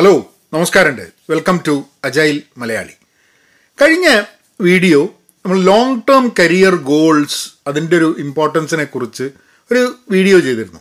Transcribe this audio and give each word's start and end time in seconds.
Hello 0.00 0.12
നമസ്കാരമുണ്ട്. 0.54 1.06
Welcome 1.30 1.56
to 1.66 1.72
agile 2.06 2.36
Malayali 2.60 2.94
കഴിഞ്ഞ 3.80 4.06
video 4.60 5.00
നമ്മൾ 5.42 5.58
ലോങ് 5.62 5.96
ടേം 6.08 6.24
കരിയർ 6.38 6.74
ഗോൾസ് 6.74 7.40
അതിന്റെ 7.68 7.96
ഒരു 7.96 8.08
ഇമ്പോർട്ടൻസിനെ 8.18 8.84
കുറിച്ച് 8.84 9.26
ഒരു 9.70 9.82
വീഡിയോ 10.14 10.36
ചെയ്തിരുന്നു. 10.46 10.80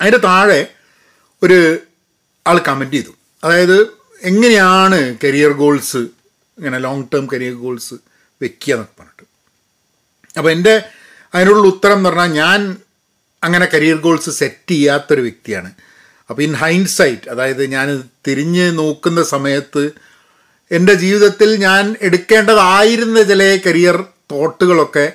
അതിന്റെ 0.00 0.20
താഴെ 0.26 0.60
ഒരു 1.42 1.58
ആൾ 2.50 2.58
കമന്റ് 2.68 2.96
ചെയ്തു. 2.96 3.14
അതായത് 3.44 3.78
എങ്ങനെയാണ് 4.30 5.18
കരിയർ 5.24 5.54
ഗോൾസ് 5.62 6.02
ഇങ്ങനെ 6.58 6.78
ലോങ് 6.78 7.08
ടേം 7.14 7.26
കരിയർ 7.34 7.56
ഗോൾസ് 7.64 7.94
വെക്കുക 8.40 8.72
എന്നൊക്കെ 8.74 8.94
പറഞ്ഞിട്ട്. 9.00 9.26
അപ്പോൾ 10.38 10.50
എന്റെ 10.50 10.76
അതിനുള്ള 11.34 11.66
ഉത്തരം 11.74 11.98
എന്ന് 11.98 12.08
പറഞ്ഞാൽ 12.08 12.30
ഞാൻ 12.42 12.76
അങ്ങനെ 13.42 13.68
കരിയർ 13.74 13.96
ഗോൾസ് 14.06 14.30
സെറ്റ് 14.30 14.74
ചെയ്യാത്തൊരു 14.74 15.20
വ്യക്തിയാണ്. 15.20 15.72
അപ്പോൾ 16.30 16.42
ഇൻ 16.42 16.52
ഹൈൻസൈറ്റ് 16.52 17.30
അതായത് 17.30 17.64
ഞാൻ 17.66 18.04
തിരിഞ്ഞ് 18.26 18.78
നോക്കുന്ന 18.78 19.22
സമയത്ത് 19.22 19.90
എന്റെ 20.70 20.94
ജീവിതത്തിൽ 20.94 21.56
ഞാൻ 21.56 21.96
എടുക്കേണ്ടതായിരുന്ന 22.02 23.22
ചില 23.22 23.58
കരിയർ 23.66 24.04
തോട്ടുകളൊക്കെ 24.32 25.12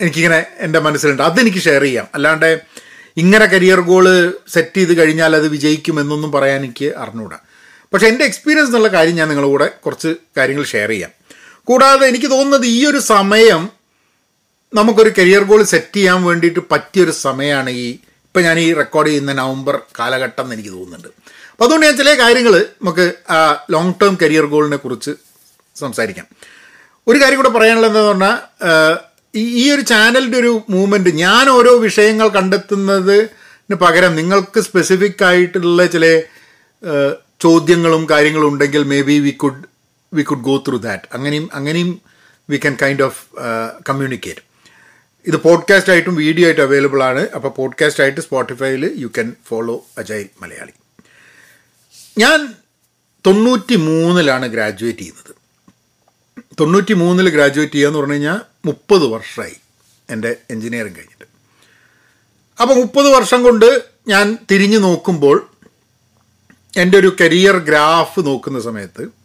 എനിക്കിങ്ങനെ 0.00 0.46
എന്റെ 0.58 0.78
മനസ്സിലുണ്ട്. 0.78 1.22
അതെനിക്ക് 1.22 1.58
ഷെയർ 1.58 1.82
ചെയ്യാം. 1.82 2.08
അല്ലാണ്ട് 2.14 2.60
ഇങ്ങനെ 3.16 3.44
കരിയർ 3.44 3.80
ഗോൾ 3.80 4.34
സെറ്റ് 4.48 4.76
ചെയ്ത് 4.76 4.94
കഴിഞ്ഞാൽ 4.98 5.36
അത് 5.36 5.48
വിജയിക്കുമെന്നൊന്നും 5.48 6.32
പറയാൻ 6.32 6.60
എനിക്ക് 6.60 6.96
അറിഞ്ഞുകൂടാ 6.96 7.38
പക്ഷേ 7.92 8.06
എന്റെ 8.06 8.24
എക്സ്പീരിയൻസ് 8.24 8.68
എന്നുള്ള 8.68 8.88
കാര്യം 8.88 9.14
ഞാൻ 9.14 9.28
നിങ്ങളുടെ 9.28 9.50
കൂടെ 9.50 9.66
കുറച്ച് 9.66 10.14
കാര്യങ്ങൾ 10.36 10.64
ഷെയർ 10.64 10.88
ചെയ്യാം. 10.88 11.10
കൂടാതെ 11.64 12.06
എനിക്ക് 12.06 12.30
തോന്നുന്നത് 12.30 12.66
ഈ 12.66 12.86
ഒരു 12.86 12.98
സമയം 12.98 13.68
നമുക്കൊരു 14.74 15.12
കരിയർ 15.18 15.42
ഗോൾ 15.42 15.62
സെറ്റ് 15.62 15.96
ചെയ്യാൻ 15.96 16.22
വേണ്ടിയിട്ട് 16.24 16.60
പറ്റിയൊരു 16.70 17.10
സമയമാണ് 17.10 17.70
ഈ 17.70 17.98
ഇപ്പം 18.32 18.44
ഞാൻ 18.44 18.58
ഈ 18.60 18.68
റെക്കോർഡ് 18.72 19.08
ചെയ്യുന്ന 19.08 19.32
നവംബർ 19.32 19.74
കാലഘട്ടം 19.98 20.42
എന്ന് 20.42 20.54
എനിക്ക് 20.54 20.70
തോന്നുന്നുണ്ട്. 20.74 21.08
അപ്പോൾ 21.50 21.64
അതുകൊണ്ട് 21.64 21.86
ഞാൻ 21.86 21.96
ചില 21.96 22.10
കാര്യങ്ങൾ 22.20 22.54
നമുക്ക് 22.58 23.04
ലോങ് 23.72 23.92
ടേം 24.02 24.14
കരിയർ 24.22 24.44
ഗോളിനെ 24.52 24.76
കുറിച്ച് 24.76 25.12
സംസാരിക്കാം. 25.76 26.26
ഒരു 27.06 27.18
കാര്യം 27.22 27.38
കൂടെ 27.40 27.50
പറയാനുള്ളത് 27.56 27.90
എന്താണെന്ന് 27.90 28.12
പറഞ്ഞാൽ 28.12 28.96
ഈ 29.40 29.42
ഈ 29.62 29.64
ഒരു 29.74 29.80
ചാനലിന്റെ 29.80 30.38
ഒരു 30.38 30.52
മൂവ്മെന്റ് 30.74 31.10
ഞാൻ 31.16 31.50
ഓരോ 31.50 31.72
വിഷയങ്ങൾ 31.78 32.28
കണ്ടെത്തുന്നതിന് 32.28 33.76
പകരം 33.84 34.16
നിങ്ങൾക്ക് 34.16 34.62
സ്പെസിഫിക് 34.68 35.24
ആയിട്ടുള്ള 35.24 35.86
ചില 35.86 36.06
ചോദ്യങ്ങളും 37.40 38.06
കാര്യങ്ങളും 38.10 38.48
ഉണ്ടെങ്കിൽ 38.52 38.84
maybe 39.10 39.18
we 39.26 39.34
could 39.44 39.62
we 40.12 40.22
could 40.22 40.46
go 40.50 40.56
through 40.68 40.78
that 40.88 41.08
അങ്ങനെയും 41.18 41.48
അങ്ങനെയും 41.54 41.92
we 42.48 42.56
can 42.56 42.78
kind 42.82 43.02
of 43.02 43.20
communicate 43.90 44.42
ഇത് 45.26 45.36
പോഡ്കാസ്റ്റ് 45.36 45.92
ആയിട്ടും 45.92 46.14
വീഡിയോ 46.14 46.44
ആയിട്ട് 46.44 46.60
അവൈലബിൾ 46.60 47.02
ആണ്. 47.02 47.28
അപ്പോൾ 47.28 47.48
പോഡ്കാസ്റ്റ് 47.48 48.02
ആയിട്ട് 48.02 48.20
സ്പോട്ടിഫൈയിൽ 48.20 48.94
you 48.96 49.06
can 49.06 49.34
follow 49.48 49.86
Ajay 49.98 50.24
Malayali 50.42 50.72
ഞാൻ 52.18 52.54
തൊണ്ണൂറ്റി 53.26 53.76
മൂന്നിലാണ് 53.76 54.46
ഗ്രാജുവേറ്റ് 54.46 54.98
ചെയ്യുന്നത്. 54.98 55.34
തൊണ്ണൂറ്റി 56.60 56.92
മൂന്നിൽ 56.92 57.30
ഗ്രാജുവേറ്റ് 57.30 57.74
ചെയ്യുക 57.74 57.88
എന്ന് 57.88 57.98
പറഞ്ഞു 57.98 58.12
കഴിഞ്ഞാൽ 58.12 58.40
മുപ്പത് 58.66 59.04
വർഷമായി 59.04 59.56
എന്റെ 60.10 60.36
എൻജിനീയറിങ് 60.50 60.96
കഴിഞ്ഞിട്ട്. 60.96 61.26
അപ്പോൾ 62.60 62.74
മുപ്പത് 62.74 63.06
വർഷം 63.06 63.42
കൊണ്ട് 63.42 63.82
ഞാൻ 64.08 64.38
തിരിഞ്ഞു 64.50 64.78
നോക്കുമ്പോൾ 64.78 65.50
എന്റെ 66.76 66.98
ഒരു 66.98 67.16
കരിയർ 67.20 67.58
ഗ്രാഫ് 67.58 68.20
നോക്കുന്ന 68.20 68.60
സമയത്ത് 68.60 69.21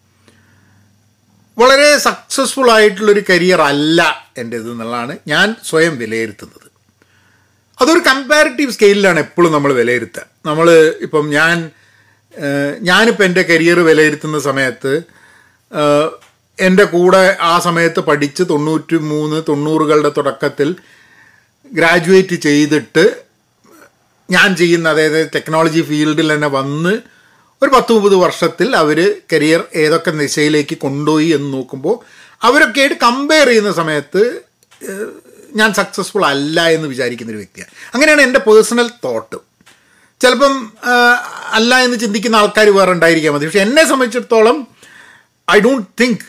വളരെ 1.58 1.98
സക്സസ്ഫുൾ 1.98 2.72
ആയിട്ടുള്ളൊരു 2.72 3.24
കരിയർ 3.30 3.62
അല്ല 3.62 4.30
എന്റേത് 4.38 4.72
എന്നുള്ളതാണ് 4.72 5.18
ഞാൻ 5.28 5.56
സ്വയം 5.64 5.98
വിലയിരുത്തുന്നത്. 5.98 6.68
അതൊരു 7.82 8.00
കമ്പാരിറ്റീവ് 8.00 8.72
സ്കെയിലാണ് 8.72 9.20
എപ്പോഴും 9.20 9.52
നമ്മൾ 9.52 9.74
വിലയിരുത്തുക. 9.74 10.26
നമ്മൾ 10.46 10.70
ഇപ്പം 11.02 11.30
ഞാൻ 11.30 11.72
ഞാനിപ്പോൾ 12.82 13.24
എന്റെ 13.24 13.42
കരിയർ 13.42 13.80
വിലയിരുത്തുന്ന 13.80 14.40
സമയത്ത് 14.40 15.02
എന്റെ 16.60 16.84
കൂടെ 16.84 17.38
ആ 17.42 17.60
സമയത്ത് 17.60 18.00
പഠിച്ച് 18.00 18.44
തൊണ്ണൂറ്റി 18.44 18.96
മൂന്ന് 18.96 19.44
തൊണ്ണൂറുകളുടെ 19.48 20.12
തുടക്കത്തിൽ 20.18 20.76
ഗ്രാജുവേറ്റ് 21.74 22.36
ചെയ്തിട്ട് 22.36 23.04
ഞാൻ 24.32 24.56
ചെയ്യുന്ന 24.56 24.90
അതായത് 24.90 25.32
ടെക്നോളജി 25.36 25.82
ഫീൽഡിൽ 25.82 26.34
തന്നെ 26.34 26.48
വന്ന് 26.48 27.17
ഒരു 27.62 27.72
പത്ത് 27.76 27.94
മുപ്പത് 27.94 28.16
വർഷത്തിൽ 28.16 28.76
അവർ 28.76 29.00
കരിയർ 29.34 29.64
ഏതൊക്കെ 29.76 30.12
ദിശയിലേക്ക് 30.12 30.78
കൊണ്ടുപോയി 30.78 31.28
എന്ന് 31.28 31.54
നോക്കുമ്പോൾ 31.54 31.96
അവരൊക്കെ 32.42 32.80
ആയിട്ട് 32.80 32.96
കമ്പയർ 32.96 33.48
ചെയ്യുന്ന 33.48 33.72
സമയത്ത് 33.72 34.22
ഞാൻ 35.56 35.74
സക്സസ്ഫുൾ 35.74 36.26
അല്ല 36.26 36.70
എന്ന് 36.70 36.88
വിചാരിക്കുന്ന 36.88 37.32
ഒരു 37.32 37.38
വ്യക്തിയാണ്. 37.38 37.72
അങ്ങനെയാണ് 37.94 38.22
എന്റെ 38.22 38.40
പേഴ്സണൽ 38.40 38.90
തോട്ട് 39.04 39.38
ചിലപ്പം 40.22 40.54
അല്ല 41.54 41.80
എന്ന് 41.80 42.00
ചിന്തിക്കുന്ന 42.00 42.36
ആൾക്കാർ 42.36 42.70
വേറെ 42.70 42.92
ഉണ്ടായിരിക്കാൻ 42.92 43.34
മതി 43.34 43.46
പക്ഷെ 43.46 43.60
എന്നെ 43.60 43.84
സംബന്ധിച്ചിടത്തോളം 43.84 44.58
ഐ 45.48 45.60
ഡോണ്ട് 45.60 45.88
തിങ്ക് 46.02 46.26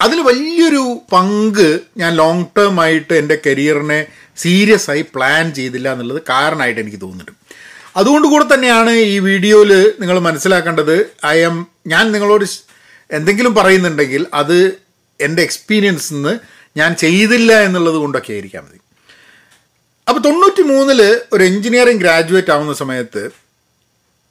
അതിൽ 0.00 0.20
വലിയൊരു 0.20 0.82
പങ്ക് 1.12 1.80
ഞാൻ 1.96 2.16
ലോങ് 2.16 2.46
ടേം 2.58 2.80
ആയിട്ട് 2.80 3.14
എന്റെ 3.14 3.40
കരിയറിനെ 3.46 4.00
സീരിയസ് 4.36 4.90
ആയി 4.90 5.02
പ്ലാൻ 5.14 5.54
ചെയ്തില്ല 5.54 5.92
എന്നുള്ളത് 5.92 6.22
കാരണമായിട്ട് 6.28 6.80
എനിക്ക് 6.80 7.00
തോന്നുന്നുണ്ട് 7.00 7.39
അതുകൊണ്ട് 7.96 8.28
കൂടെ 8.28 8.54
തന്നെയാണ് 8.54 8.90
ഈ 8.90 9.18
വീഡിയോയിൽ 9.18 9.94
നിങ്ങൾ 10.00 10.18
മനസ്സിലാക്കേണ്ടത്. 10.18 10.96
ഐ 11.26 11.38
എം 11.38 11.66
ഞാൻ 11.86 12.12
നിങ്ങളോട് 12.12 12.44
എന്തെങ്കിലും 13.10 13.54
പറയുന്നുണ്ടെങ്കിൽ 13.54 14.26
അത് 14.34 14.78
എന്റെ 15.20 15.42
എക്സ്പീരിയൻസ് 15.42 16.14
നിന്ന് 16.14 16.38
ഞാൻ 16.76 16.94
ചെയ്തില്ല 16.94 17.52
എന്നുള്ളത് 17.52 17.94
കൊണ്ടൊക്കെ 17.94 18.32
ആയിരിക്കാം 18.32 18.64
മതി. 18.64 18.80
അപ്പോൾ 20.08 20.20
തൊണ്ണൂറ്റി 20.20 20.62
മൂന്നിൽ 20.62 21.00
ഒരു 21.32 21.42
എഞ്ചിനീയറിംഗ് 21.44 22.00
ഗ്രാജുവേറ്റ് 22.00 22.50
ആവുന്ന 22.50 22.72
സമയത്ത് 22.72 23.30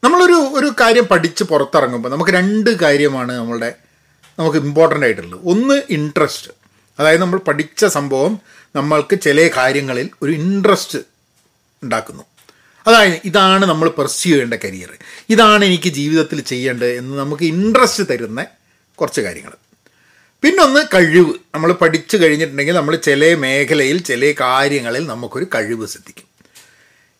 നമ്മളൊരു 0.03 0.33
ഒരു 0.33 0.73
കാര്യം 0.81 1.05
പഠിച്ച് 1.05 1.43
പുറത്തിറങ്ങുമ്പോൾ 1.43 2.09
നമുക്ക് 2.09 2.31
രണ്ട് 2.31 2.69
കാര്യമാണ് 2.69 3.31
നമ്മളുടെ 3.31 3.75
നമുക്ക് 4.39 4.57
ഇമ്പോർട്ടന്റ് 4.57 5.05
ആയിട്ടുള്ളത്. 5.05 5.41
ഒന്ന് 5.45 5.81
ഇൻട്രസ്റ്റ് 5.89 6.51
അതായത് 6.99 7.21
നമ്മൾ 7.21 7.39
പഠിച്ച 7.39 7.85
സംഭവം 7.85 8.39
നമ്മൾക്ക് 8.75 9.21
ചില 9.21 9.49
കാര്യങ്ങളിൽ 9.57 10.09
ഒരു 10.23 10.31
ഇൻട്രസ്റ്റ് 10.31 10.99
ഉണ്ടാക്കുന്നു. 11.83 12.23
അതായത് 12.89 13.21
ഇതാണ് 13.25 13.65
നമ്മൾ 13.65 13.89
പെർസ്യൂ 13.89 14.31
ചെയ്യേണ്ട 14.31 14.53
കരിയർ 14.53 14.91
ഇതാണ് 15.29 15.65
എനിക്ക് 15.65 15.89
ജീവിതത്തിൽ 15.89 16.41
ചെയ്യേണ്ടത് 16.41 16.91
എന്ന് 16.91 17.19
നമുക്ക് 17.19 17.43
ഇൻട്രസ്റ്റ് 17.43 18.03
തരുന്ന 18.09 18.45
കുറച്ച് 18.95 19.21
കാര്യങ്ങൾ. 19.21 19.53
പിന്നൊന്ന് 20.43 20.79
കഴിവ്. 20.93 21.33
നമ്മൾ 21.55 21.71
പഠിച്ചു 21.71 22.17
കഴിഞ്ഞിട്ടുണ്ടെങ്കിൽ 22.17 22.75
നമ്മൾ 22.75 22.95
ചില 22.95 23.33
മേഖലയിൽ 23.33 23.99
ചില 23.99 24.33
കാര്യങ്ങളിൽ 24.41 25.07
നമുക്കൊരു 25.07 25.47
കഴിവ് 25.55 25.87
സിദ്ധിക്കും 25.87 26.25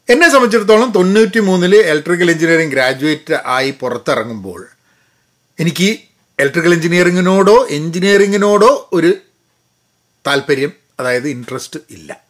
എന്നെ 0.10 0.30
സംബന്ധിച്ചിടത്തോളം 0.30 0.92
തൊണ്ണൂറ്റി 0.92 1.40
മൂന്നിൽ 1.40 1.76
ഇലക്ട്രിക്കൽ 1.76 2.32
എഞ്ചിനീയറിംഗ് 2.32 2.72
ഗ്രാജുവേറ്റ് 2.72 3.34
ആയി 3.46 3.72
പുറത്തിറങ്ങുമ്പോൾ 3.72 4.68
എനിക്ക് 5.60 5.90
ഇലക്ട്രിക്കൽ 6.40 6.74
എഞ്ചിനീയറിങ്ങിനോടോ 6.74 7.68
എഞ്ചിനീയറിങ്ങിനോടോ 7.70 8.90
ഒരു 8.94 9.18
താല്പര്യം 10.28 10.72
അതായത് 11.00 11.30
ഇൻട്രസ്റ്റ് 11.30 11.80
ഇല്ല. 11.90 12.24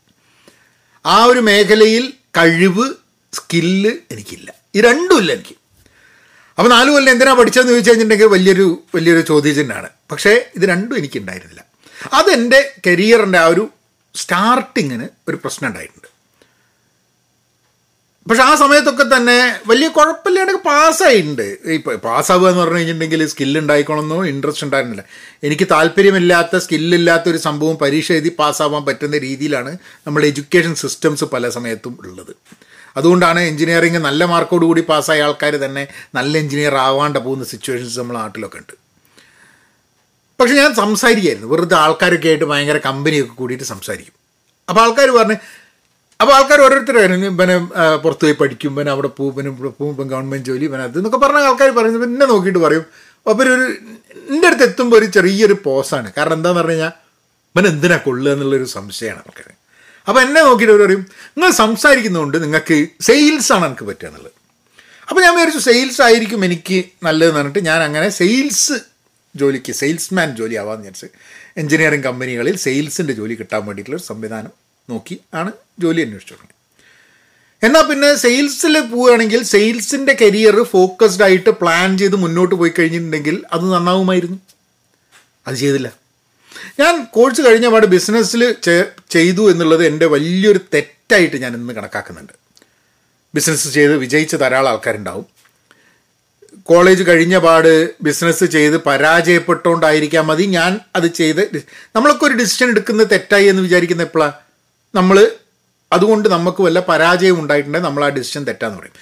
ആ 1.06 1.24
ഒരു 1.24 1.40
മേഖലയിൽ 1.40 2.14
കഴിവ് 2.38 2.94
സ്കില്ല് 3.34 3.92
എനിക്കില്ല. 4.12 4.54
ഈ 4.76 4.82
രണ്ടുമില്ല 4.82 5.32
എനിക്ക്. 5.34 5.56
അപ്പോൾ 6.58 6.70
നാലു 6.70 6.92
കൊല്ലം 6.92 7.12
എന്തിനാണ് 7.12 7.38
പഠിച്ചതെന്ന് 7.38 7.72
ചോദിച്ചു 7.72 7.92
കഴിഞ്ഞിട്ടുണ്ടെങ്കിൽ 7.92 8.34
വലിയൊരു 8.34 8.84
വലിയൊരു 8.96 9.22
ചോദ്യചിഹ്നമാണ് 9.22 9.90
പക്ഷേ 10.12 10.52
ഇത് 10.56 10.70
രണ്ടും 10.70 10.98
എനിക്കുണ്ടായിരുന്നില്ല. 10.98 11.64
അതെന്റെ 12.14 12.74
കരിയറിന്റെ 12.88 13.40
ആ 13.40 13.46
ഒരു 13.46 13.70
സ്റ്റാർട്ടിങ്ങിന് 14.16 15.08
ഒരു 15.28 15.36
പ്രശ്നം 15.36 15.68
ഉണ്ടായിട്ടുണ്ട്. 15.68 16.20
പക്ഷെ 18.30 18.44
ആ 18.44 18.56
സമയത്തൊക്കെ 18.56 19.04
തന്നെ 19.04 19.60
വലിയ 19.68 19.88
കുഴപ്പമില്ലാണ്ട് 19.88 20.54
പാസ്സായിട്ടുണ്ട്. 20.54 21.58
ഇപ്പോൾ 21.66 21.96
പാസ്സാവുക 21.96 22.48
എന്ന് 22.48 22.62
പറഞ്ഞു 22.62 22.78
കഴിഞ്ഞിട്ടുണ്ടെങ്കിൽ 22.78 23.28
സ്കില്ല് 23.28 23.60
ഉണ്ടായിക്കണമെന്നോ 23.60 24.26
ഇൻട്രസ്റ്റ് 24.26 24.64
ഉണ്ടായിരുന്നില്ല. 24.64 25.04
എനിക്ക് 25.44 25.68
താല്പര്യമില്ലാത്ത 25.72 26.58
സ്കില്ലില്ലാത്ത 26.58 27.30
ഒരു 27.30 27.38
സംഭവം 27.38 27.78
പരീക്ഷ 27.78 28.12
എഴുതി 28.12 28.32
പാസ്സാവാൻ 28.40 28.86
പറ്റുന്ന 28.86 29.18
രീതിയിലാണ് 29.18 29.78
നമ്മുടെ 30.08 30.28
എഡ്യൂക്കേഷൻ 30.28 30.76
സിസ്റ്റംസ് 30.76 31.24
പല 31.24 31.50
സമയത്തും 31.50 31.98
ഉള്ളത്. 32.02 32.36
അതുകൊണ്ടാണ് 32.98 33.40
എഞ്ചിനീയറിംഗ് 33.40 34.00
നല്ല 34.08 34.26
മാർക്കോട് 34.34 34.66
കൂടി 34.70 34.82
പാസ്സായ 34.92 35.26
ആൾക്കാർ 35.28 35.56
തന്നെ 35.66 35.84
നല്ല 36.18 36.34
എഞ്ചിനീയർ 36.44 36.76
ആവാണ്ട് 36.88 37.20
പോകുന്ന 37.20 37.46
സിറ്റുവേഷൻസ് 37.54 38.00
നമ്മൾ 38.00 38.18
നാട്ടിലൊക്കെ 38.22 38.60
ഉണ്ട്. 38.62 38.76
പക്ഷെ 40.40 40.56
ഞാൻ 40.62 40.72
സംസാരിക്കായിരുന്നു. 40.74 41.48
വെറുതെ 41.54 41.76
ആൾക്കാരൊക്കെ 41.84 42.30
ആയിട്ട് 42.32 42.46
ഭയങ്കര 42.52 42.78
കമ്പനിയൊക്കെ 42.90 43.34
കൂടിയിട്ട് 43.42 43.68
സംസാരിക്കും. 43.74 44.16
അപ്പോൾ 44.70 44.82
ആൾക്കാർ 44.86 45.10
പറഞ്ഞ് 45.20 45.38
അപ്പോൾ 46.20 46.34
ആൾക്കാർ 46.38 46.60
ഓരോരുത്തരായിരുന്നു 46.66 47.28
പിന്നെ 47.40 47.56
പുറത്ത് 48.04 48.24
പോയി 48.26 48.36
പഠിക്കും. 48.42 48.72
പിന്നെ 48.78 48.92
അവിടെ 48.96 49.10
പോകും. 49.20 49.34
പിന്നെ 49.36 49.52
ഇവിടെ 49.52 49.72
പോകും. 49.80 49.92
ഇപ്പം 49.94 50.08
ഗവൺമെന്റ് 50.14 50.48
ജോലി 50.50 50.68
പിന്നെ 50.72 50.86
അത് 50.90 50.98
എന്നൊക്കെ 51.02 51.20
പറഞ്ഞ 51.26 51.46
ആൾക്കാർ 51.50 51.70
പറയുന്നത് 51.78 52.04
പിന്നെ 52.04 52.26
നോക്കിയിട്ട് 52.34 52.62
പറയും. 52.66 52.86
അപ്പോൾ 53.26 53.44
ഒരു 53.44 53.54
എന്റെ 54.34 54.48
അടുത്ത് 54.50 54.66
എത്തുമ്പോൾ 54.70 54.98
ഒരു 55.00 55.08
ചെറിയൊരു 55.16 55.56
പോസാണ് 55.66 56.10
കാരണം 56.18 56.36
എന്താണെന്ന് 56.38 56.62
പറഞ്ഞു 56.62 56.76
കഴിഞ്ഞാൽ 56.76 56.94
ഇവൻ 57.56 57.66
എന്തിനാ 57.74 57.98
കൊള്ളുക 58.08 58.32
എന്നുള്ളൊരു 58.34 58.68
സംശയമാണ് 58.78 59.22
ആൾക്കാർ 59.26 59.48
അപ്പോൾ 60.08 60.22
എന്നെ 60.22 60.42
നോക്കിയിട്ട് 60.42 60.74
അവർ 60.74 60.86
പറയും 60.86 61.06
നിങ്ങൾ 61.38 61.52
സംസാരിക്കുന്നതുകൊണ്ട് 61.52 62.44
നിങ്ങൾക്ക് 62.44 62.88
സെയിൽസാണ് 63.02 63.66
എനിക്ക് 63.66 63.84
പറ്റുക 63.84 64.08
എന്നുള്ളത്. 64.08 64.36
അപ്പോൾ 65.10 65.22
ഞാൻ 65.22 65.34
വിചാരിച്ചു 65.36 65.60
സെയിൽസ് 65.60 66.02
ആയിരിക്കും 66.02 66.46
എനിക്ക് 66.46 66.84
നല്ലതെന്ന് 67.04 67.40
പറഞ്ഞിട്ട് 67.40 67.66
ഞാൻ 67.66 67.84
അങ്ങനെ 67.84 68.10
സെയിൽസ് 68.10 68.78
ജോലിക്ക് 69.36 69.72
സെയിൽസ്മാൻ 69.72 70.36
ജോലി 70.36 70.56
ആവാമെന്ന് 70.56 70.88
വിചാരിച്ച് 70.88 71.08
എഞ്ചിനീയറിംഗ് 71.58 72.04
കമ്പനികളിൽ 72.04 72.56
സെയിൽസിന്റെ 72.56 73.14
ജോലി 73.14 73.36
കിട്ടാൻ 73.36 73.66
വേണ്ടിയിട്ടുള്ള 73.66 74.02
സംവിധാനം 74.02 74.52
നോക്കി 74.90 75.20
ആണ് 75.34 75.52
ജോലി 75.80 76.02
അന്വേഷിച്ചു 76.02 76.34
തുടങ്ങി 76.34 76.56
എന്നാൽ 77.64 77.84
പിന്നെ 77.90 78.16
സെയിൽസിൽ 78.16 78.82
പോവുകയാണെങ്കിൽ 78.82 79.44
സെയിൽസിന്റെ 79.44 80.14
കരിയർ 80.22 80.64
ഫോക്കസ്ഡ് 80.64 81.24
ആയിട്ട് 81.24 81.50
പ്ലാൻ 81.50 81.98
ചെയ്ത് 81.98 82.16
മുന്നോട്ട് 82.16 82.56
പോയി 82.56 82.72
കഴിഞ്ഞിട്ടുണ്ടെങ്കിൽ 82.80 83.46
അത് 83.52 83.74
നന്നാവുമായിരുന്നു. 83.74 84.38
അത് 85.48 85.56
ചെയ്തില്ല. 85.56 85.90
ഞാൻ 86.80 87.08
കോഴ്സ് 87.16 87.42
കഴിഞ്ഞ 87.42 87.68
പാട് 87.68 87.86
ബിസിനസ്സിൽ 87.86 88.42
ചെയ്തു 89.16 89.52
എന്നുള്ളത് 89.52 89.84
എന്റെ 89.88 90.06
വലിയൊരു 90.06 90.60
തെറ്റായിട്ട് 90.74 91.38
ഞാൻ 91.44 91.54
ഇന്ന് 91.56 91.74
കണക്കാക്കുന്നുണ്ട്. 91.74 92.34
ബിസിനസ് 93.36 93.70
ചെയ്ത് 93.74 93.98
വിജയിച്ച 93.98 94.36
ധാരാളം 94.36 94.70
ആൾക്കാരുണ്ടാവും. 94.70 95.26
കോളേജ് 96.64 97.04
കഴിഞ്ഞ 97.04 97.38
പാട് 97.38 97.90
ബിസിനസ് 98.04 98.46
ചെയ്ത് 98.46 98.78
പരാജയപ്പെട്ടുകൊണ്ടായിരിക്കാം 98.78 100.28
മതി. 100.28 100.44
ഞാൻ 100.44 100.80
അത് 100.96 101.08
ചെയ്ത് 101.20 101.42
നമ്മളൊക്കെ 101.96 102.26
ഒരു 102.26 102.34
ഡിസിഷൻ 102.34 102.70
എടുക്കുന്നത് 102.70 103.08
തെറ്റായി 103.12 103.46
എന്ന് 103.46 103.62
വിചാരിക്കുന്ന 103.62 104.04
എപ്പോഴാണ് 104.04 104.34
നമ്മൾ 104.96 105.32
അതുകൊണ്ട് 105.94 106.30
നമുക്ക് 106.30 106.62
വല്ല 106.64 106.80
പരാജയം 106.80 107.40
ഉണ്ടായിട്ടുണ്ടെങ്കിൽ 107.42 107.88
നമ്മൾ 107.88 108.06
ആ 108.06 108.10
ഡിസിഷൻ 108.10 108.44
തെറ്റാന്ന് 108.48 108.78
പറയും. 108.80 108.96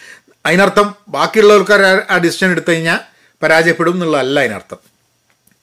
അതിനർത്ഥം 0.45 0.95
ബാക്കിയുള്ളവർക്കാർ 1.09 1.81
ആ 2.11 2.17
ഡിസിഷൻ 2.17 2.51
എടുത്തു 2.51 2.71
കഴിഞ്ഞാൽ 2.71 2.99
പരാജയപ്പെടും 3.43 3.93
എന്നുള്ളതല്ല 3.93 4.39
അതിനർത്ഥം. 4.39 4.79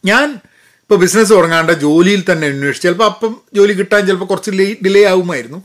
ഞാൻ 0.05 0.38
ഇപ്പോൾ 0.84 0.96
ബിസിനസ് 0.96 1.32
തുടങ്ങാണ്ട് 1.32 1.72
ജോലിയിൽ 1.72 2.25
തന്നെ 2.32 2.46
അന്വേഷിച്ച് 2.46 2.86
ചിലപ്പോൾ 2.86 3.04
അപ്പം 3.04 3.40
ജോലി 3.54 3.72
കിട്ടാൻ 3.72 4.06
ചിലപ്പോൾ 4.06 4.25
കുറച്ച് 4.25 4.50
ഡിലേ 4.84 5.04
ആവുമായിരുന്നു. 5.04 5.64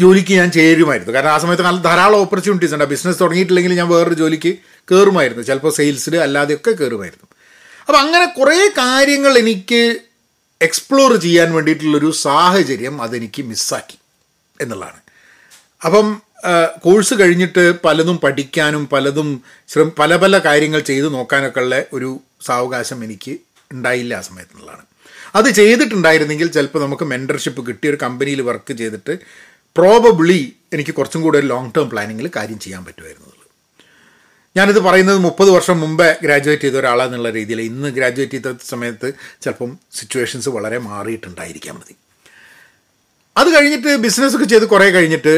ജോലിക്ക് 0.00 0.32
ഞാൻ 0.32 0.50
ചേരുമായിരുന്നു. 0.50 1.12
കാരണം 1.12 1.30
ആ 1.30 1.38
സമയത്ത് 1.38 1.62
നല്ല 1.62 1.82
ധാരാളം 1.82 2.16
ഓപ്പർച്യൂണിറ്റീസ് 2.16 2.74
ഉണ്ട്. 2.74 2.84
ബിസിനസ് 2.84 3.20
തുടങ്ങിയിട്ടില്ലെങ്കിൽ 3.20 3.72
ഞാൻ 3.74 3.88
വേറൊരു 3.88 4.14
ജോലിക്ക് 4.14 4.52
കയറുമായിരുന്നു 4.90 5.42
ചിലപ്പോൾ 5.42 5.72
സെയിൽസിൽ 5.72 6.16
അല്ലാതെയൊക്കെ 6.16 6.70
കയറുമായിരുന്നു 6.70 7.26
അപ്പോൾ 7.88 7.98
അങ്ങനെ 7.98 8.26
കുറേ 8.26 8.58
കാര്യങ്ങൾ 8.78 9.38
എനിക്ക് 9.38 9.96
എക്സ്പ്ലോർ 10.62 11.16
ചെയ്യാൻ 11.16 11.54
വേണ്ടിയിട്ടുള്ളൊരു 11.54 12.10
സാഹചര്യം 12.10 13.02
അതെനിക്ക് 13.02 13.42
മിസ്സാക്കി 13.42 13.98
എന്നുള്ളതാണ്. 14.60 15.00
അപ്പം 15.84 16.06
കോഴ്സ് 16.78 17.14
കഴിഞ്ഞിട്ട് 17.14 17.80
പലതും 17.84 18.18
പഠിക്കാനും 18.18 18.88
പലതും 18.92 19.42
ശ്രമ 19.68 19.90
പല 19.98 20.16
പല 20.16 20.38
കാര്യങ്ങൾ 20.38 20.80
ചെയ്ത് 20.80 21.14
നോക്കാനൊക്കെ 21.14 21.60
ഉള്ള 21.60 21.84
ഒരു 21.92 22.20
സാവകാശം 22.46 23.04
എനിക്ക് 23.04 23.34
ഉണ്ടായില്ല 23.70 24.14
ആ 24.14 24.20
സമയത്ത് 24.20 24.52
എന്നുള്ളതാണ് 24.54 24.84
അത് 25.34 25.48
ചെയ്തിട്ടുണ്ടായിരുന്നെങ്കിൽ 25.50 26.48
ചിലപ്പോൾ 26.48 26.82
നമുക്ക് 26.82 27.04
മെന്റർഷിപ്പ് 27.04 27.66
കിട്ടിയ 27.66 27.90
ഒരു 27.90 27.98
കമ്പനിയിൽ 28.02 28.40
വർക്ക് 28.40 28.72
ചെയ്തിട്ട് 28.72 29.18
പ്രോബബ്ലി 29.76 30.56
എനിക്ക് 30.72 30.90
കുറച്ചും 30.90 31.22
കൂടെ 31.22 31.38
ഒരു 31.38 31.46
ലോങ് 31.46 31.70
ടേം 31.76 31.90
പ്ലാനിങ്ങിൽ 31.90 32.30
കാര്യം 32.36 32.58
ചെയ്യാൻ 32.58 32.84
പറ്റുമായിരുന്നുള്ളൂ 32.84 33.32
ഞാനിത് 34.56 34.78
പറയുന്നത് 34.78 35.18
മുപ്പത് 35.18 35.50
വർഷം 35.50 35.80
മുമ്പേ 35.80 36.16
ഗ്രാജുവേറ്റ് 36.22 36.62
ചെയ്ത 36.62 36.74
ഒരാളെന്നുള്ള 36.74 37.30
രീതിയിൽ. 37.30 37.60
ഇന്ന് 37.60 37.88
ഗ്രാജുവേറ്റ് 37.88 38.32
ചെയ്ത 38.32 38.56
സമയത്ത് 38.68 39.12
ചിലപ്പം 39.42 39.78
സിറ്റുവേഷൻസ് 39.92 40.48
വളരെ 40.48 40.78
മാറിയിട്ടുണ്ടായിരിക്കാം 40.78 41.76
മതി. 41.78 41.94
അത് 43.36 43.48
കഴിഞ്ഞിട്ട് 43.56 43.96
ബിസിനസ്സൊക്കെ 43.96 44.44
ചെയ്ത് 44.44 44.66
കുറേ 44.66 44.90
കഴിഞ്ഞിട്ട് 44.90 45.34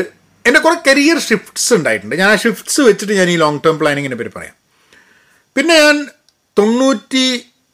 എന്റെ 0.47 0.61
കുറേ 0.61 0.77
കരിയർ 0.87 1.19
ഷിഫ്റ്റ്സ് 1.19 1.75
ഉണ്ടായിട്ടുണ്ട്. 1.75 2.17
ഞാൻ 2.17 2.31
ആ 2.31 2.37
ഷിഫ്റ്റ്സ് 2.37 2.81
വെച്ചിട്ട് 2.81 3.13
ഞാൻ 3.13 3.31
ഈ 3.31 3.37
ലോങ് 3.37 3.61
ടേം 3.67 3.79
പ്ലാനിങ്ങിനെ 3.79 4.17
പറ്റി 4.17 4.31
പറയാം. 4.37 4.55
പിന്നെ 5.57 5.81
ഞാൻ 5.85 6.07
തൊണ്ണൂറ്റി 6.59 7.27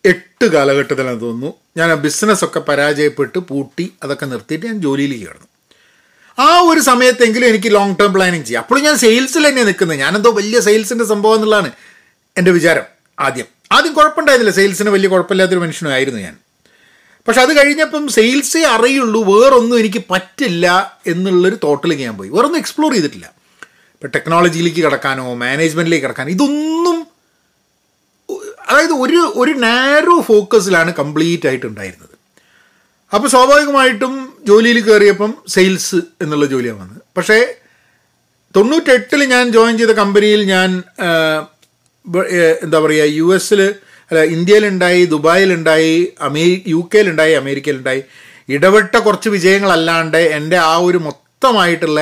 എട്ട് 0.05 0.45
കാലഘട്ടത്തിലാണ് 0.45 1.21
തോന്നുന്നു. 1.21 1.55
ഞാൻ 1.77 1.91
ആ 1.91 1.95
ബിസിനസ്സൊക്കെ 1.95 2.61
പരാജയപ്പെട്ട് 2.61 3.39
പൂട്ടി 3.39 3.93
അതൊക്കെ 4.03 4.27
നിർത്തിയിട്ട് 4.27 4.67
ഞാൻ 4.67 4.79
ജോലിയിലേക്ക് 4.79 5.25
കിടന്നു. 5.25 5.47
ആ 6.39 6.59
ഒരു 6.59 6.81
സമയത്തെങ്കിലും 6.81 7.49
എനിക്ക് 7.49 7.75
ലോങ് 7.75 7.95
ടേം 8.01 8.13
പ്ലാനിങ് 8.13 8.45
ചെയ്യാം. 8.45 8.63
അപ്പോഴും 8.63 8.83
ഞാൻ 8.83 8.97
സെയിൽസിൽ 8.97 9.49
തന്നെ 9.49 9.63
നിൽക്കുന്നത്. 9.63 9.99
ഞാനെന്തോ 9.99 10.33
വലിയ 10.33 10.61
സെയിൽസിന്റെ 10.61 11.05
സംഭവം 11.05 11.35
എന്നുള്ളതാണ് 11.35 11.73
എന്റെ 12.37 12.51
വിചാരം 12.51 12.83
ആദ്യം. 13.21 13.45
ആദ്യം 13.73 13.93
കുഴപ്പമുണ്ടായിരുന്നില്ല. 13.93 14.57
സെയിൽസിന് 14.57 14.91
വലിയ 14.91 15.09
കുഴപ്പമില്ലാത്തൊരു 15.09 15.61
മനുഷ്യനായിരുന്നു 15.61 16.21
ഞാൻ. 16.21 16.37
പക്ഷെ 17.29 17.41
അത് 17.41 17.59
കഴിഞ്ഞപ്പം 17.59 18.09
സെയിൽസേ 18.09 18.63
അറിയുള്ളൂ. 18.63 19.41
വേറൊന്നും 19.41 19.79
എനിക്ക് 19.79 20.03
പറ്റില്ല 20.11 20.99
എന്നുള്ളൊരു 21.07 21.57
തോട്ടിലേക്ക് 21.65 22.03
ഞാൻ 22.03 22.17
പോയി. 22.17 22.29
വേറൊന്നും 22.29 22.59
എക്സ്പ്ലോർ 22.59 22.93
ചെയ്തിട്ടില്ല. 22.93 23.33
ഇപ്പം 23.63 24.09
ടെക്നോളജിയിലേക്ക് 24.09 24.85
കിടക്കാനോ 24.85 25.35
മാനേജ്മെന്റിലേക്ക് 25.35 26.05
കിടക്കാനോ 26.05 26.31
ഇതൊന്നും 26.31 27.14
അതായത് 28.69 28.93
ഒരു 28.93 29.33
ഒരു 29.35 29.51
നാരോ 29.51 30.21
ഫോക്കസിലാണ് 30.21 30.95
കംപ്ലീറ്റ് 30.95 31.47
ആയിട്ട് 31.49 31.67
ഉണ്ടായിരുന്നത് 31.67 32.15
അപ്പോൾ 33.15 33.29
സ്വാഭാവികമായിട്ടും 33.29 34.15
ജോലിയിൽ 34.47 34.79
കയറിയപ്പം 34.81 35.35
സെയിൽസ് 35.49 36.01
എന്നുള്ള 36.23 36.47
ജോലിയാണ് 36.47 36.81
വന്നത്. 36.81 37.03
പക്ഷേ 37.17 37.39
തൊണ്ണൂറ്റെട്ടിൽ 38.57 39.25
ഞാൻ 39.25 39.45
ജോയിൻ 39.53 39.79
ചെയ്ത 39.79 39.91
കമ്പനിയിൽ 39.91 40.43
ഞാൻ 40.45 40.71
എന്താ 42.63 42.79
പറയുക 42.81 43.07
യു 43.19 43.35
എസിൽ 43.35 43.61
അല്ല 44.11 44.23
ഇന്ത്യയിലുണ്ടായി 44.23 45.05
ദുബായിലുണ്ടായി 45.05 46.13
അമേ 46.21 46.63
യു 46.67 46.89
കെയിലുണ്ടായി 46.95 47.33
അമേരിക്കയിലുണ്ടായി. 47.33 48.03
ഇടപെട്ട 48.49 48.97
കുറച്ച് 48.97 49.29
വിജയങ്ങളല്ലാണ്ട് 49.29 50.17
എന്റെ 50.17 50.57
ആ 50.57 50.77
ഒരു 50.77 50.99
മൊത്തമായിട്ടുള്ള 50.99 52.01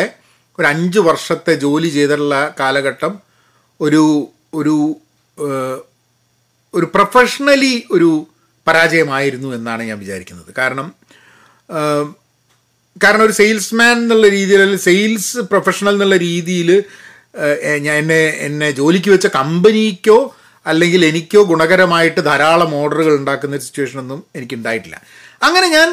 ഒരു 0.59 0.67
അഞ്ച് 0.67 0.99
വർഷത്തെ 0.99 1.55
ജോലി 1.55 1.89
ചെയ്തിട്ടുള്ള 1.89 2.55
കാലഘട്ടം 2.61 3.13
ഒരു 3.81 4.03
ഒരു 4.55 4.75
ഒരു 6.75 6.87
പ്രൊഫഷണലി 6.95 7.87
ഒരു 7.91 8.27
പരാജയമായിരുന്നു 8.69 9.55
എന്നാണ് 9.55 9.83
ഞാൻ 9.83 9.99
വിചാരിക്കുന്നത്. 9.99 10.55
കാരണം 10.59 10.95
കാരണം 13.03 13.25
ഒരു 13.25 13.33
സെയിൽസ്മാൻ 13.33 13.97
എന്നുള്ള 13.99 14.29
രീതിയിൽ 14.29 14.61
അല്ലെങ്കിൽ 14.63 14.85
സെയിൽസ് 14.85 15.39
പ്രൊഫഷണൽ 15.39 15.93
എന്നുള്ള 15.93 16.17
രീതിയിൽ 16.17 16.85
ഞാൻ 17.79 17.99
എന്നെ 17.99 18.23
എന്നെ 18.47 18.71
ജോലിക്ക് 18.71 19.11
വെച്ച 19.11 19.27
കമ്പനിക്കോ 19.27 20.37
അല്ലെങ്കിൽ 20.67 21.05
എനിക്കോ 21.05 21.43
ഗുണകരമായിട്ട് 21.43 22.21
ധാരാളം 22.25 22.75
ഓർഡറുകൾ 22.75 23.17
ഉണ്ടാക്കുന്ന 23.17 23.57
ഒരു 23.57 23.63
സിറ്റുവേഷനൊന്നും 23.63 24.25
എനിക്ക് 24.37 24.55
ഉണ്ടായിട്ടില്ല. 24.55 25.03
അങ്ങനെ 25.43 25.69
ഞാൻ 25.69 25.89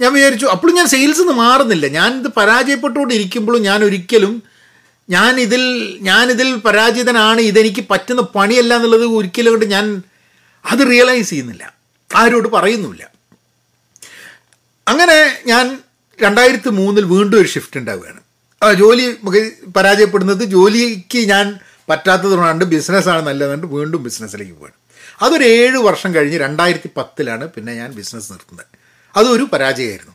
ഞാൻ 0.00 0.12
വിചാരിച്ചു 0.12 0.46
അപ്പോഴും 0.46 0.74
ഞാൻ 0.74 0.86
സെയിൽസ് 0.86 1.20
നിന്ന് 1.20 1.32
മാറുന്നില്ല. 1.32 1.86
ഞാൻ 1.86 2.20
ഇത് 2.20 2.28
പരാജയപ്പെട്ടുകൊണ്ടിരിക്കുമ്പോഴും 2.36 3.62
ഞാൻ 3.62 3.84
ഒരിക്കലും 3.84 4.42
ഞാനിതിൽ 5.10 5.62
ഞാനിതിൽ 6.02 6.56
പരാജിതനാണ് 6.56 7.40
ഇതെനിക്ക് 7.40 7.84
പറ്റുന്ന 7.90 8.22
പണിയല്ല 8.22 8.74
എന്നുള്ളത് 8.76 9.04
ഒരിക്കലും 9.04 9.52
കൊണ്ട് 9.52 9.66
ഞാൻ 9.66 10.02
അത് 10.70 10.90
റിയലൈസ് 10.90 11.30
ചെയ്യുന്നില്ല. 11.30 11.74
ആരോട് 12.16 12.48
പറയുന്നുമില്ല. 12.48 13.10
അങ്ങനെ 14.88 15.38
ഞാൻ 15.46 15.78
രണ്ടായിരത്തി 16.22 16.68
മൂന്നിൽ 16.68 17.04
വീണ്ടും 17.04 17.40
ഒരു 17.40 17.48
ഷിഫ്റ്റ് 17.48 17.80
ഉണ്ടാവുകയാണ്. 17.80 18.20
ജോലി 18.74 19.16
പരാജയപ്പെടുന്നത് 19.76 20.44
ജോലിക്ക് 20.44 21.18
ഞാൻ 21.18 21.58
പറ്റാത്തതുകൊണ്ടാണ് 21.88 22.64
ബിസിനസ്സാണ് 22.64 23.26
നല്ലതുകൊണ്ട് 23.26 23.66
വീണ്ടും 23.66 24.02
ബിസിനസ്സിലേക്ക് 24.02 24.52
പോവാണ്. 24.52 24.74
അതൊരു 25.22 25.44
ഏഴ് 25.44 25.76
വർഷം 25.76 26.14
കഴിഞ്ഞ് 26.14 26.38
രണ്ടായിരത്തി 26.38 26.90
പത്തിലാണ് 26.96 27.48
പിന്നെ 27.48 27.74
ഞാൻ 27.74 27.92
ബിസിനസ് 27.92 28.32
നിർത്തുന്നത്. 28.32 28.66
അതൊരു 29.16 29.48
പരാജയമായിരുന്നു. 29.52 30.12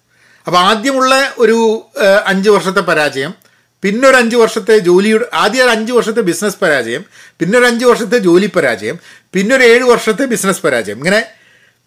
അപ്പോൾ 0.47 0.59
ആദ്യമുള്ള 0.59 1.33
ഒരു 1.37 1.85
അഞ്ച് 2.25 2.49
വർഷത്തെ 2.49 2.79
പരാജയം 2.79 3.42
പിന്നെ 3.83 4.09
ഒരു 4.09 4.15
അഞ്ച് 4.15 4.35
വർഷത്തെ 4.35 4.77
ജോലിയുടെ 4.77 5.25
ആദ്യം 5.33 5.63
ഒരു 5.63 5.71
അഞ്ച് 5.71 5.93
വർഷത്തെ 5.93 6.21
ബിസിനസ് 6.21 6.57
പരാജയം 6.61 7.05
പിന്നെ 7.39 7.59
ഒരു 7.59 7.65
അഞ്ച് 7.65 7.85
വർഷത്തെ 7.85 8.17
ജോലി 8.17 8.45
പരാജയം 8.45 8.99
പിന്നെ 9.33 9.55
ഒരു 9.55 9.63
ഏഴ് 9.63 9.83
വർഷത്തെ 9.83 10.25
ബിസിനസ് 10.25 10.61
പരാജയം. 10.61 10.97
ഇങ്ങനെ 10.97 11.21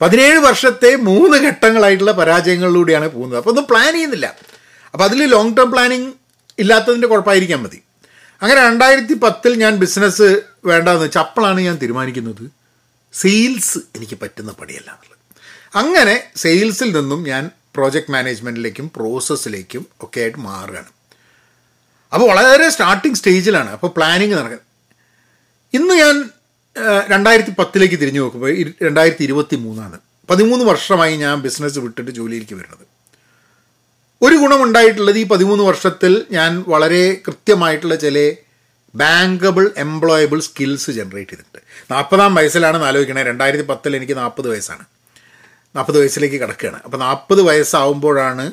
പതിനേഴ് 0.02 0.38
വർഷത്തെ 0.38 0.96
മൂന്ന് 0.96 1.36
ഘട്ടങ്ങളായിട്ടുള്ള 1.36 2.12
പരാജയങ്ങളിലൂടെയാണ് 2.12 3.08
പോകുന്നത്. 3.08 3.38
അപ്പോൾ 3.38 3.50
ഒന്നും 3.50 3.66
പ്ലാൻ 3.70 3.92
ചെയ്യുന്നില്ല. 3.92 4.26
അപ്പോൾ 4.94 5.04
അതിൽ 5.04 5.26
ലോങ് 5.26 5.56
ടേം 5.56 5.70
പ്ലാനിങ് 5.70 6.12
ഇല്ലാത്തതിന്റെ 6.58 7.08
കുഴപ്പമായിരിക്കാൻ 7.08 7.62
മതി. 7.62 7.82
അങ്ങനെ 8.42 8.60
രണ്ടായിരത്തി 8.60 9.14
പത്തിൽ 9.14 9.52
ഞാൻ 9.54 9.76
ബിസിനസ് 9.76 10.42
വേണ്ടെന്ന് 10.64 11.02
വെച്ചാൽ 11.04 11.20
അപ്പോഴാണ് 11.20 11.60
ഞാൻ 11.60 11.76
തീരുമാനിക്കുന്നത് 11.82 12.44
സെയിൽസ് 13.14 13.78
എനിക്ക് 13.96 14.18
പറ്റുന്ന 14.22 14.52
പടിയല്ല 14.52 14.90
എന്നുള്ളത്. 14.90 15.18
അങ്ങനെ 15.74 16.24
സെയിൽസിൽ 16.36 16.96
നിന്നും 16.96 17.22
ഞാൻ 17.22 17.50
പ്രോജക്റ്റ് 17.74 18.12
മാനേജ്മെന്റിലേക്കും 18.12 18.90
പ്രോസസ്സിലേക്കും 18.96 19.86
ഒക്കെ 20.02 20.20
ആയിട്ട് 20.20 20.38
മാറുകയാണ്. 20.38 20.90
അപ്പോൾ 22.12 22.26
വളരെ 22.30 22.68
സ്റ്റാർട്ടിങ് 22.70 23.14
സ്റ്റേജിലാണ് 23.14 23.70
അപ്പോൾ 23.70 23.90
പ്ലാനിങ് 23.96 24.34
നടക്കുന്നത്. 24.34 24.64
ഇന്ന് 25.74 25.94
ഞാൻ 25.94 26.16
രണ്ടായിരത്തി 27.12 27.52
പത്തിലേക്ക് 27.58 27.96
തിരിഞ്ഞു 28.00 28.20
നോക്കുമ്പോൾ 28.20 28.50
രണ്ടായിരത്തി 28.86 29.24
ഇരുപത്തി 29.24 29.56
മൂന്നാണ് 29.56 29.98
പതിമൂന്ന് 30.30 30.64
വർഷമായി 30.64 31.16
ഞാൻ 31.16 31.40
ബിസിനസ് 31.40 31.78
വിട്ടിട്ട് 31.78 32.10
ജോലിയിലേക്ക് 32.10 32.54
വരുന്നത്. 32.54 32.84
ഒരു 34.22 34.34
ഗുണമുണ്ടായിട്ടുള്ളത് 34.34 35.18
ഈ 35.18 35.26
പതിമൂന്ന് 35.26 35.64
വർഷത്തിൽ 35.64 36.26
ഞാൻ 36.30 36.64
വളരെ 36.68 37.14
കൃത്യമായിട്ടുള്ള 37.26 37.94
ചില 37.94 38.18
ബാങ്കബിൾ 38.94 39.70
എംപ്ലോയബിൾ 39.76 40.40
സ്കിൽസ് 40.40 40.90
ജനറേറ്റ് 40.90 41.30
ചെയ്തിട്ടുണ്ട്. 41.30 41.60
നാൽപ്പതാം 41.90 42.34
വയസ്സിലാണ് 42.34 42.84
ആലോചിക്കണേ. 42.84 43.22
രണ്ടായിരത്തി 43.22 43.64
പത്തിൽ 43.64 43.96
എനിക്ക് 43.96 44.16
നാൽപ്പത് 44.18 44.48
വയസ്സാണ്. 44.48 44.84
നാൽപ്പത് 45.76 45.98
വയസ്സിലേക്ക് 45.98 46.40
കിടക്കുകയാണ്. 46.42 46.80
അപ്പോൾ 46.84 46.96
നാൽപ്പത് 46.96 47.42
വയസ്സാവുമ്പോഴാണ് 47.42 48.52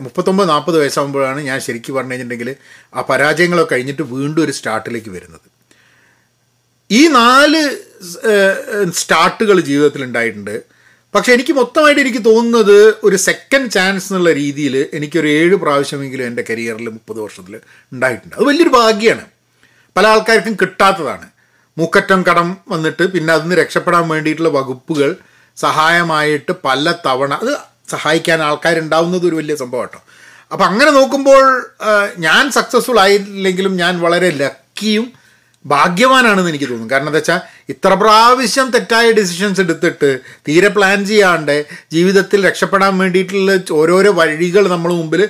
മുപ്പത്തൊമ്പത് 0.00 0.48
നാൽപ്പത് 0.48 0.80
വയസ്സാകുമ്പോഴാണ് 0.80 1.40
ഞാൻ 1.40 1.60
ശരിക്കും 1.60 1.94
പറഞ്ഞു 1.94 2.12
കഴിഞ്ഞിട്ടുണ്ടെങ്കിൽ 2.12 2.56
ആ 2.94 3.00
പരാജയങ്ങളൊക്കെ 3.10 3.74
കഴിഞ്ഞിട്ട് 3.74 4.02
വീണ്ടും 4.02 4.44
ഒരു 4.44 4.52
സ്റ്റാർട്ടിലേക്ക് 4.52 5.10
വരുന്നത്. 5.10 5.46
ഈ 6.90 7.08
നാല് 7.08 7.62
സ്റ്റാർട്ടുകൾ 8.92 9.60
ജീവിതത്തിൽ 9.60 10.04
ഉണ്ടായിട്ടുണ്ട്. 10.04 10.56
പക്ഷെ 11.14 11.32
എനിക്ക് 11.32 11.52
മൊത്തമായിട്ട് 11.52 12.00
എനിക്ക് 12.00 12.24
തോന്നുന്നത് 12.24 12.94
ഒരു 13.04 13.16
സെക്കൻഡ് 13.16 13.70
ചാൻസ് 13.70 14.06
എന്നുള്ള 14.12 14.32
രീതിയിൽ 14.32 14.88
എനിക്കൊരു 14.92 15.28
ഏഴ് 15.28 15.54
പ്രാവശ്യമെങ്കിലും 15.54 16.26
എന്റെ 16.26 16.44
കരിയറിൽ 16.50 16.88
മുപ്പത് 16.88 17.20
വർഷത്തിൽ 17.20 17.54
ഉണ്ടായിട്ടുണ്ട്. 17.92 18.34
അത് 18.36 18.44
വലിയൊരു 18.44 18.68
ഭാഗ്യമാണ് 18.68 19.26
പല 19.96 20.06
ആൾക്കാർക്കും 20.06 20.54
കിട്ടാത്തതാണ്. 20.62 21.26
മൂക്കറ്റം 21.78 22.24
കടം 22.28 22.56
വന്നിട്ട് 22.68 23.04
പിന്നെ 23.12 23.34
അതിന് 23.34 23.54
രക്ഷപ്പെടാൻ 23.54 24.08
വേണ്ടിയിട്ടുള്ള 24.08 24.48
വകുപ്പുകൾ 24.48 25.16
സഹായമായിട്ട് 25.56 26.52
പല 26.64 26.94
തവണ 27.06 27.34
അത് 27.34 27.73
സഹായിക്കാൻ 27.94 28.38
ആൾക്കാരുണ്ടാവുന്നത് 28.48 29.24
ഒരു 29.30 29.36
വലിയ 29.40 29.54
സംഭവം 29.62 29.82
കേട്ടോ 29.84 30.00
അപ്പം 30.52 30.66
അങ്ങനെ 30.70 30.90
നോക്കുമ്പോൾ 30.98 31.44
ഞാൻ 32.26 32.42
സക്സസ്ഫുൾ 32.56 32.98
ആയില്ലെങ്കിലും 33.04 33.72
ഞാൻ 33.82 33.94
വളരെ 34.06 34.28
ലക്കിയും 34.40 35.06
ഭാഗ്യവാനാണെന്ന് 35.64 36.50
എനിക്ക് 36.52 36.66
തോന്നുന്നു. 36.68 36.90
കാരണം 36.92 37.10
എന്താ 37.10 37.20
വെച്ചാൽ 37.20 37.40
ഇത്ര 37.72 37.90
പ്രാവശ്യം 38.00 38.66
തെറ്റായ 38.74 39.06
ഡിസിഷൻസ് 39.18 39.60
എടുത്തിട്ട് 39.64 40.10
തീരെ 40.46 40.70
പ്ലാൻ 40.76 40.98
ചെയ്യാണ്ട് 41.10 41.56
ജീവിതത്തിൽ 41.94 42.38
രക്ഷപ്പെടാൻ 42.48 42.92
വേണ്ടിയിട്ടുള്ള 43.02 43.52
ഓരോരോ 43.80 44.10
വഴികൾ 44.20 44.64
നമ്മൾ 44.74 44.92
മുമ്പിൽ 45.00 45.22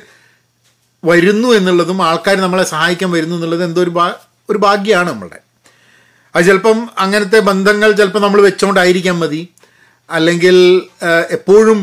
വരുന്നു 1.02 1.48
എന്നുള്ളതും 1.58 1.98
ആൾക്കാർ 2.08 2.36
നമ്മളെ 2.46 2.64
സഹായിക്കാൻ 2.74 3.10
വരുന്നു 3.16 3.36
എന്നുള്ളത് 3.38 3.64
എന്തോ 3.68 3.82
ഒരു 3.86 3.92
ഭാ 3.98 4.06
ഒരു 4.50 4.58
ഭാഗ്യമാണ് 4.66 5.08
നമ്മളുടെ. 5.12 5.40
അത് 6.34 6.42
ചിലപ്പം 6.48 6.78
അങ്ങനത്തെ 7.04 7.38
ബന്ധങ്ങൾ 7.50 7.90
ചിലപ്പോൾ 8.00 8.22
നമ്മൾ 8.26 8.40
വെച്ചുകൊണ്ടായിരിക്കാൻ 8.48 9.16
മതി. 9.22 9.42
അല്ലെങ്കിൽ 10.10 10.56
എപ്പോഴും 11.36 11.78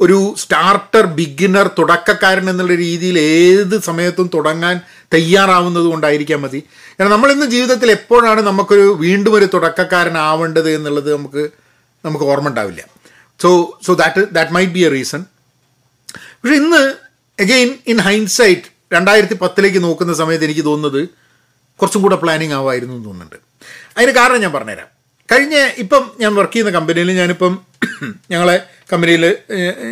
ഒരു 0.00 0.34
സ്റ്റാർട്ടർ 0.38 1.06
ബിഗിനർ 1.06 1.70
തുടക്കക്കാരൻ 1.78 2.50
എന്നുള്ള 2.50 2.74
രീതിയിൽ 2.74 3.18
ഏത് 3.18 3.80
സമയത്തും 3.80 4.30
തുടങ്ങാൻ 4.34 4.80
തയ്യാറാവുന്നത് 5.14 5.84
കൊണ്ടായിരിക്കാം 5.84 6.42
മതി. 6.42 6.62
കാരണം 7.00 7.10
നമ്മളിന്ന് 7.10 7.46
ജീവിതത്തിൽ 7.46 7.90
എപ്പോഴാണ് 7.90 8.40
നമുക്കൊരു 8.40 8.96
വീണ്ടും 9.00 9.34
ഒരു 9.34 9.48
തുടക്കക്കാരനാവേണ്ടത് 9.54 10.70
എന്നുള്ളത് 10.70 11.14
നമുക്ക് 11.14 11.50
നമുക്ക് 12.04 12.24
ഓർമ്മ 12.24 12.48
ഉണ്ടാവില്ല. 12.48 12.82
So 13.40 13.78
so 13.86 13.94
that 13.94 14.26
that 14.32 14.52
might 14.52 14.72
be 14.72 14.80
a 14.80 14.88
reason 14.88 15.24
പക്ഷെ 16.14 16.54
ഇന്ന് 16.54 16.94
അഗെയിൻ 17.40 17.78
ഇൻ 17.86 17.98
ഹൈൻസൈറ്റ് 17.98 18.94
രണ്ടായിരത്തി 18.94 19.34
പത്തിലേക്ക് 19.34 19.84
നോക്കുന്ന 19.84 20.14
സമയത്ത് 20.14 20.44
എനിക്ക് 20.44 20.64
തോന്നുന്നത് 20.64 21.08
കുറച്ചും 21.76 22.02
കൂടെ 22.02 22.16
പ്ലാനിങ് 22.16 22.52
ആവായിരുന്നു 22.52 22.94
എന്ന് 22.94 23.06
തോന്നുന്നുണ്ട്. 23.06 23.36
അതിന് 23.96 24.12
കാരണം 24.12 24.40
ഞാൻ 24.40 24.52
പറഞ്ഞുതരാം. 24.52 24.95
കഴിഞ്ഞ 25.28 25.56
ഇപ്പം 25.76 26.10
ഞാൻ 26.20 26.34
വർക്ക് 26.34 26.52
ചെയ്യുന്ന 26.52 26.72
കമ്പനിയിൽ 26.78 27.10
ഞാനിപ്പം 27.12 27.54
ഞങ്ങളെ 28.32 28.56
കമ്പനിയിൽ 28.92 29.24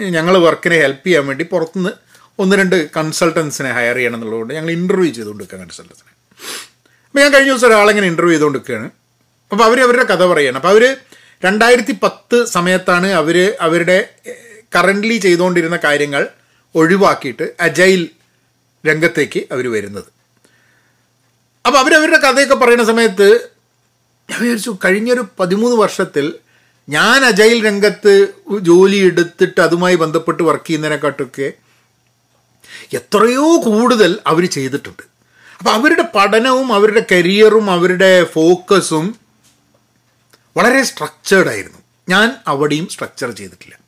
ഞങ്ങൾ 0.09 0.35
വർക്കിനെ 0.39 0.77
ഹെൽപ്പ് 0.83 1.07
ചെയ്യാൻ 1.07 1.27
വേണ്ടി 1.27 1.45
പുറത്തുനിന്ന് 1.45 1.93
ഒന്ന് 2.39 2.57
രണ്ട് 2.57 2.77
കൺസൾട്ടൻസിനെ 2.97 3.71
ഹയർ 3.73 3.97
ചെയ്യണം 3.97 4.15
എന്നുള്ളതുകൊണ്ട് 4.15 4.55
ഞങ്ങൾ 4.55 4.71
ഇന്റർവ്യൂ 4.71 5.13
ചെയ്തുകൊണ്ട് 5.13 5.43
കൊടുക്കുക 5.43 5.61
കൺസൾട്ടൻസിനെ 5.61 6.13
അപ്പോൾ 7.07 7.21
ഞാൻ 7.21 7.33
കഴിഞ്ഞ 7.33 7.51
ദിവസം 7.51 7.67
ഒരാളെങ്ങനെ 7.67 8.07
ഇന്റർവ്യൂ 8.07 8.35
ചെയ്തുകൊണ്ടിരിക്കുകയാണ്. 8.35 8.89
അപ്പോൾ 9.51 9.65
അവർ 9.65 9.79
അവരുടെ 9.81 10.05
കഥ 10.05 10.23
പറയുകയാണ് 10.25 10.57
അപ്പോൾ 10.57 10.69
അവർ 10.69 10.85
രണ്ടായിരത്തി 11.43 11.99
പത്ത് 12.03 12.39
സമയത്താണ് 12.47 13.09
അവർ 13.13 13.37
അവരുടെ 13.61 14.09
കറന്റ്ലി 14.77 15.17
ചെയ്തുകൊണ്ടിരുന്ന 15.17 15.77
കാര്യങ്ങൾ 15.85 16.29
ഒഴിവാക്കിയിട്ട് 16.75 17.47
അജൈൽ 17.61 18.09
രംഗത്തേക്ക് 18.85 19.41
അവർ 19.53 19.67
വരുന്നത്. 19.71 20.09
അപ്പോൾ 21.65 21.79
അവരവരുടെ 21.79 22.19
കഥയൊക്കെ 22.19 22.55
പറയുന്ന 22.55 22.85
സമയത്ത് 22.85 23.29
ഞാൻ 24.31 24.41
വിചാരിച്ചു 24.41 24.79
കഴിഞ്ഞൊരു 24.85 25.27
പതിമൂന്ന് 25.41 25.77
വർഷത്തിൽ 25.77 26.33
ഞാൻ 26.89 27.25
അജൈൽ 27.25 27.67
രംഗത്ത് 27.67 28.29
ജോലി 28.61 28.97
എടുത്തിട്ട് 28.97 29.61
അതുമായി 29.61 29.95
ബന്ധപ്പെട്ട് 29.95 30.43
വർക്ക് 30.43 30.67
ചെയ്യുന്നതിനെക്കാട്ടൊക്കെ 30.67 31.53
എത്രയോ 32.93 33.63
കൂടുതൽ 33.63 34.19
അവർ 34.27 34.49
ചെയ്തിട്ടുണ്ട്. 34.49 35.03
അപ്പം 35.59 35.73
അവരുടെ 35.73 36.05
പഠനവും 36.15 36.73
അവരുടെ 36.73 37.07
കരിയറും 37.13 37.71
അവരുടെ 37.71 38.25
ഫോക്കസും 38.25 39.17
വളരെ 40.57 40.83
സ്ട്രക്ചേർഡ് 40.83 41.49
ആയിരുന്നു. 41.49 41.79
ഞാൻ 42.09 42.37
അവിടെയും 42.47 42.89
സ്ട്രക്ചർ 42.89 43.31
ചെയ്തിട്ടില്ല. 43.31 43.79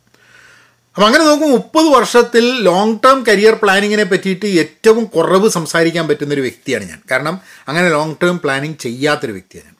അപ്പം 0.94 1.06
അങ്ങനെ 1.06 1.24
നോക്കുമ്പോൾ 1.24 1.56
മുപ്പത് 1.56 1.86
വർഷത്തിൽ 1.86 2.60
ലോങ് 2.62 2.98
ടേം 3.04 3.24
കരിയർ 3.24 3.54
പ്ലാനിങ്ങിനെ 3.54 4.04
പറ്റിയിട്ട് 4.04 4.46
ഏറ്റവും 4.46 5.04
കുറവ് 5.04 5.48
സംസാരിക്കാൻ 5.48 6.08
പറ്റുന്നൊരു 6.08 6.40
വ്യക്തിയാണ് 6.40 6.88
ഞാൻ. 6.88 7.02
കാരണം 7.10 7.40
അങ്ങനെ 7.68 7.90
ലോങ് 7.90 8.14
ടേം 8.22 8.38
പ്ലാനിങ് 8.38 8.74
ചെയ്യാത്തൊരു 8.74 9.32
വ്യക്തിയാണ് 9.32 9.75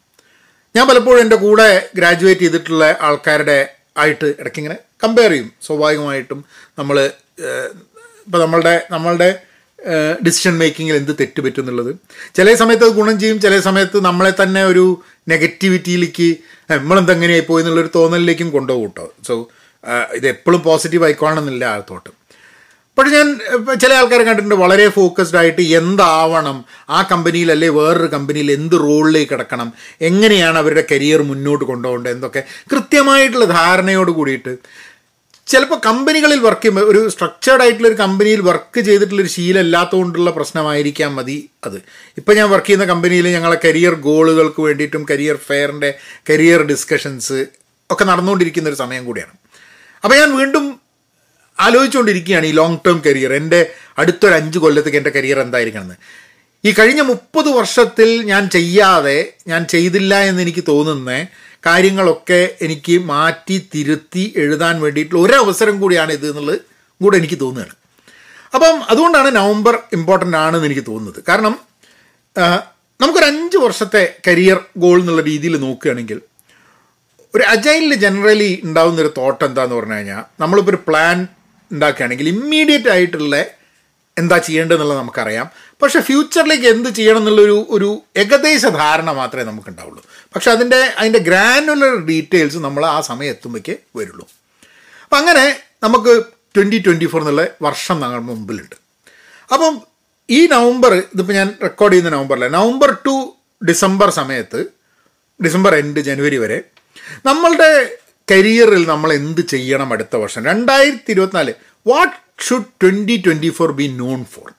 ഞാൻ 0.77 0.85
പലപ്പോഴും 0.89 1.21
എന്റെ 1.25 1.37
കൂടെ 1.43 1.67
ഗ്രാജുവേറ്റ് 1.99 2.41
ചെയ്തിട്ടുള്ള 2.41 2.85
ആൾക്കാരുടെ 3.09 3.59
ആയിട്ട് 4.03 4.27
ഇടയ്ക്കിങ്ങനെ 4.41 4.77
കമ്പയർ 5.05 5.31
ചെയ്യും. 5.31 5.49
സ്വാഭാവികമായിട്ടും 5.67 6.41
നമ്മൾ 6.79 6.97
ഇപ്പോൾ 8.27 8.41
നമ്മളുടെ 8.45 8.75
നമ്മളുടെ 8.91 9.29
ഡിസിഷൻ 10.27 10.55
മേക്കിങ്ങിൽ 10.61 10.95
എന്ത് 11.01 11.13
തെറ്റ് 11.21 11.41
പറ്റും 11.45 11.63
എന്നുള്ളത്. 11.63 11.91
ചില 12.37 12.55
സമയത്ത് 12.55 12.85
അത് 12.87 12.95
ഗുണം 13.01 13.17
ചെയ്യും 13.21 13.39
ചില 13.41 13.55
സമയത്ത് 13.69 13.99
നമ്മളെ 14.09 14.33
തന്നെ 14.43 14.63
ഒരു 14.65 14.85
നെഗറ്റിവിറ്റിയിലേക്ക് 15.29 16.29
നമ്മളെന്തെങ്ങനെയായി 16.71 17.45
പോയി 17.51 17.63
എന്നുള്ളൊരു 17.63 17.91
തോന്നലിലേക്കും 17.95 18.51
കൊണ്ടുപോകും 18.51 18.91
കേട്ടോ 18.91 19.07
സോ 19.29 19.35
ഇത് 20.19 20.27
എപ്പോഴും 20.35 20.61
പോസിറ്റീവ് 20.69 21.05
ആയിക്കോണമെന്നില്ല 21.05 21.65
ആ 21.65 21.79
തോട്ട്. 21.91 22.11
പക്ഷെ 22.97 23.13
ഞാൻ 23.19 23.29
ചില 23.83 23.93
ആൾക്കാരെ 23.99 24.25
കണ്ടിട്ടുണ്ട് 24.27 24.59
വളരെ 24.65 24.89
ഫോക്കസ്ഡ് 24.97 25.39
ആയിട്ട് 25.41 25.63
എന്താവണം? 25.81 26.59
ആ 26.97 26.99
കമ്പനിയിൽ 27.13 27.49
അല്ലെ 27.55 27.69
വേറൊരു 27.79 28.11
കമ്പനിയിൽ 28.17 28.51
എന്ത് 28.53 28.77
റോളിലേക്ക് 28.87 29.33
കിടക്കണം? 29.33 29.69
എങ്ങനെയാണ് 30.09 30.59
അവരുടെ 30.63 30.85
കരിയർ 30.93 31.23
മുന്നോട്ട് 31.31 31.65
കൊണ്ടുപോകേണ്ടത് 31.71 32.13
എന്തൊക്കെ 32.17 32.43
കൃത്യമായിട്ടുള്ള 32.75 33.49
ധാരണയോട് 33.59 34.13
കൂടിയിട്ട് 34.19 34.55
ചിലപ്പോൾ 35.53 35.79
കമ്പനികളിൽ 35.89 36.39
വർക്ക് 36.47 36.63
ചെയ്യുമ്പോൾ 36.63 36.87
ഒരു 36.93 37.01
സ്ട്രക്ചേർഡ് 37.15 37.63
ആയിട്ടുള്ള 37.65 37.89
ഒരു 37.91 37.99
കമ്പനിയിൽ 38.01 38.41
വർക്ക് 38.49 38.81
ചെയ്തിട്ടുള്ളൊരു 38.87 39.31
ശീലം 39.35 39.61
ഇല്ലാത്തതുകൊണ്ടുള്ള 39.67 40.31
പ്രശ്നമായിരിക്കാം 40.39 41.13
മതി 41.19 41.37
അത്. 41.67 41.77
ഇപ്പം 42.19 42.35
ഞാൻ 42.39 42.49
വർക്ക് 42.55 42.67
ചെയ്യുന്ന 42.67 42.87
കമ്പനിയിൽ 42.93 43.27
ഞങ്ങളെ 43.37 43.59
കരിയർ 43.67 43.95
ഗോളുകൾക്ക് 44.09 44.61
വേണ്ടിയിട്ടും 44.61 45.05
കരിയർ 45.11 45.37
ഫെയറിന്റെ 45.49 45.91
കരിയർ 46.31 46.63
ഡിസ്കഷൻസ് 46.73 47.39
ഒക്കെ 47.91 48.05
നടന്നുകൊണ്ടിരിക്കുന്ന 48.05 48.69
ഒരു 48.69 48.81
സമയം 48.85 49.05
കൂടിയാണ്. 49.05 49.35
അപ്പോൾ 50.05 50.17
ഞാൻ 50.23 50.33
വീണ്ടും 50.37 50.67
ആലോചിച്ചുകൊണ്ടിരിക്കുകയാണ് 51.59 52.47
ഈ 52.47 52.53
ലോങ് 52.53 52.79
ടേം 52.87 52.99
കരിയർ 53.07 53.33
എന്റെ 53.33 53.61
അടുത്തൊരു 53.99 54.35
അഞ്ച് 54.35 54.59
കൊല്ലത്തേക്ക് 54.59 54.99
എന്റെ 55.01 55.13
കരിയർ 55.17 55.39
എന്തായിരിക്കണമെന്ന്. 55.41 55.97
ഈ 56.65 56.73
കഴിഞ്ഞ 56.79 57.01
മുപ്പത് 57.01 57.49
വർഷത്തിൽ 57.49 58.09
ഞാൻ 58.31 58.51
ചെയ്യാതെ 58.51 59.19
ഞാൻ 59.47 59.67
ചെയ്തില്ല 59.73 60.15
എന്ന് 60.29 60.43
എനിക്ക് 60.43 60.65
തോന്നുന്ന 60.69 61.13
കാര്യങ്ങളൊക്കെ 61.67 62.41
എനിക്ക് 62.65 62.95
മാറ്റി 63.13 63.57
തിരുത്തി 63.75 64.25
എഴുതാൻ 64.43 64.75
വേണ്ടിയിട്ടുള്ള 64.81 65.23
ഒരവസരം 65.27 65.81
കൂടിയാണ് 65.81 66.13
ഇത് 66.13 66.27
എന്നുള്ളത് 66.31 66.59
കൂടെ 67.01 67.17
എനിക്ക് 67.21 67.39
തോന്നുകയാണ്. 67.41 67.75
അപ്പം 68.55 68.77
അതുകൊണ്ടാണ് 68.93 69.31
നവംബർ 69.37 69.75
ഇമ്പോർട്ടന്റ് 69.93 70.37
ആണെന്ന് 70.37 70.67
എനിക്ക് 70.67 70.85
തോന്നുന്നത്. 70.91 71.21
കാരണം 71.29 71.55
നമുക്കൊരു 73.01 73.27
അഞ്ച് 73.33 73.57
വർഷത്തെ 73.57 74.03
കരിയർ 74.27 74.59
ഗോൾ 74.83 74.99
എന്നുള്ള 75.01 75.23
രീതിയിൽ 75.23 75.55
നോക്കുകയാണെങ്കിൽ 75.65 76.19
ഒരു 77.35 77.45
അജൈലിൽ 77.53 77.95
ജനറലി 78.05 78.51
ഉണ്ടാകുന്നൊരു 78.65 79.11
തോട്ട് 79.17 79.43
എന്താന്ന് 79.45 79.75
പറഞ്ഞു 79.77 79.97
കഴിഞ്ഞാൽ 79.97 80.23
നമ്മളിപ്പോൾ 80.43 80.73
ഒരു 80.75 80.81
പ്ലാൻ 80.87 81.17
ഉണ്ടാക്കുകയാണെങ്കിൽ 81.73 82.29
ഇമ്മീഡിയറ്റ് 82.29 82.89
ആയിട്ടുള്ള 82.89 83.45
എന്താ 84.19 84.39
ചെയ്യേണ്ടതെന്നുള്ളത് 84.39 84.99
നമുക്കറിയാം. 84.99 85.51
പക്ഷേ 85.83 86.01
ഫ്യൂച്ചറിലേക്ക് 86.01 86.67
എന്ത് 86.67 86.89
ചെയ്യണം 86.89 87.19
എന്നുള്ളൊരു 87.19 87.67
ഒരു 87.71 88.03
ഏകദേശ 88.17 88.67
ധാരണ 88.67 89.11
മാത്രമേ 89.11 89.45
നമുക്ക് 89.45 89.69
ഉണ്ടാവുള്ളൂ 89.69 90.03
പക്ഷെ 90.35 90.51
അതിന്റെ 90.51 90.95
അതിന്റെ 90.99 91.19
ഗ്രാനുലർ 91.19 92.07
ഡീറ്റെയിൽസ് 92.07 92.57
നമ്മൾ 92.57 92.87
ആ 92.87 93.01
സമയം 93.01 93.31
എത്തുമ്പോഴേക്ക് 93.31 93.77
വരുള്ളൂ. 93.97 94.29
അപ്പം 95.05 95.19
അങ്ങനെ 95.19 95.61
നമുക്ക് 95.83 96.25
ട്വന്റി 96.57 96.79
ട്വന്റി 96.79 97.05
ഫോർ 97.05 97.21
എന്നുള്ള 97.21 97.47
വർഷം 97.63 98.01
ഞങ്ങൾ 98.01 98.21
മുമ്പിലുണ്ട്. 98.21 98.77
അപ്പം 99.53 99.83
ഈ 100.31 100.47
നവംബർ 100.47 100.95
ഇതിപ്പോൾ 100.95 101.33
ഞാൻ 101.33 101.55
റെക്കോർഡ് 101.63 101.93
ചെയ്യുന്ന 101.93 102.11
നവംബറിലെ 102.11 102.49
നവംബർ 102.49 102.97
ടു 103.07 103.37
ഡിസംബർ 103.69 104.11
സമയത്ത് 104.11 104.67
ഡിസംബർ 105.45 105.75
എൻഡ് 105.75 106.01
ജനുവരി 106.01 106.37
വരെ 106.37 106.63
നമ്മളുടെ 107.27 107.99
കരിയറിൽ 108.31 108.87
നമ്മൾ 108.87 109.13
എന്ത് 109.13 109.41
ചെയ്യണം 109.41 109.93
അടുത്ത 109.93 110.17
വർഷം? 110.17 110.45
രണ്ടായിരത്തി 110.45 111.11
ഇരുപത്തിനാല് 111.11 111.53
what 111.87 112.43
should 112.49 112.65
twenty 112.83 113.23
twenty 113.27 113.49
four 113.49 113.73
be 113.73 113.87
known 113.87 114.25
for 114.25 114.53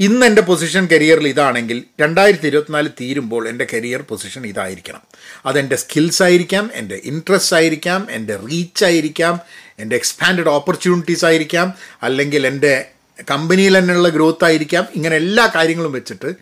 ഇന്ന് 0.00 0.26
എന്റെ 0.26 0.42
പൊസിഷൻ 0.42 0.86
കരിയറിൽ 0.86 1.28
ഇതാണെങ്കിൽ 1.28 1.84
രണ്ടായിരത്തി 2.00 2.46
ഇരുപത്തിനാല് 2.46 2.88
തീരുമ്പോൾ 3.00 3.48
എന്റെ 3.48 3.66
കരിയർ 3.72 4.02
പൊസിഷൻ 4.02 4.46
ഇതായിരിക്കണം. 4.46 5.00
അതെന്റെ 5.46 5.76
സ്കിൽസ് 5.76 6.22
ആയിരിക്കാം 6.22 6.70
എന്റെ 6.74 7.00
ഇൻട്രസ്റ്റ് 7.04 7.56
ആയിരിക്കാം 7.56 8.06
എന്റെ 8.10 8.36
റീച്ച് 8.36 8.84
ആയിരിക്കാം 8.84 9.40
എന്റെ 9.78 9.96
എക്സ്പാൻഡ് 9.96 10.48
ഓപ്പർച്യൂണിറ്റീസ് 10.48 11.24
ആയിരിക്കാം 11.24 11.74
അല്ലെങ്കിൽ 12.02 12.46
എന്റെ 12.46 12.84
കമ്പനിയിൽ 13.30 13.78
തന്നെയുള്ള 13.78 14.08
ഗ്രോത്ത് 14.08 14.44
ആയിരിക്കാം. 14.44 14.86
ഇങ്ങനെ 14.94 15.16
എല്ലാ 15.16 15.52
കാര്യങ്ങളും 15.54 15.92
വെച്ചിട്ട് 15.92 16.34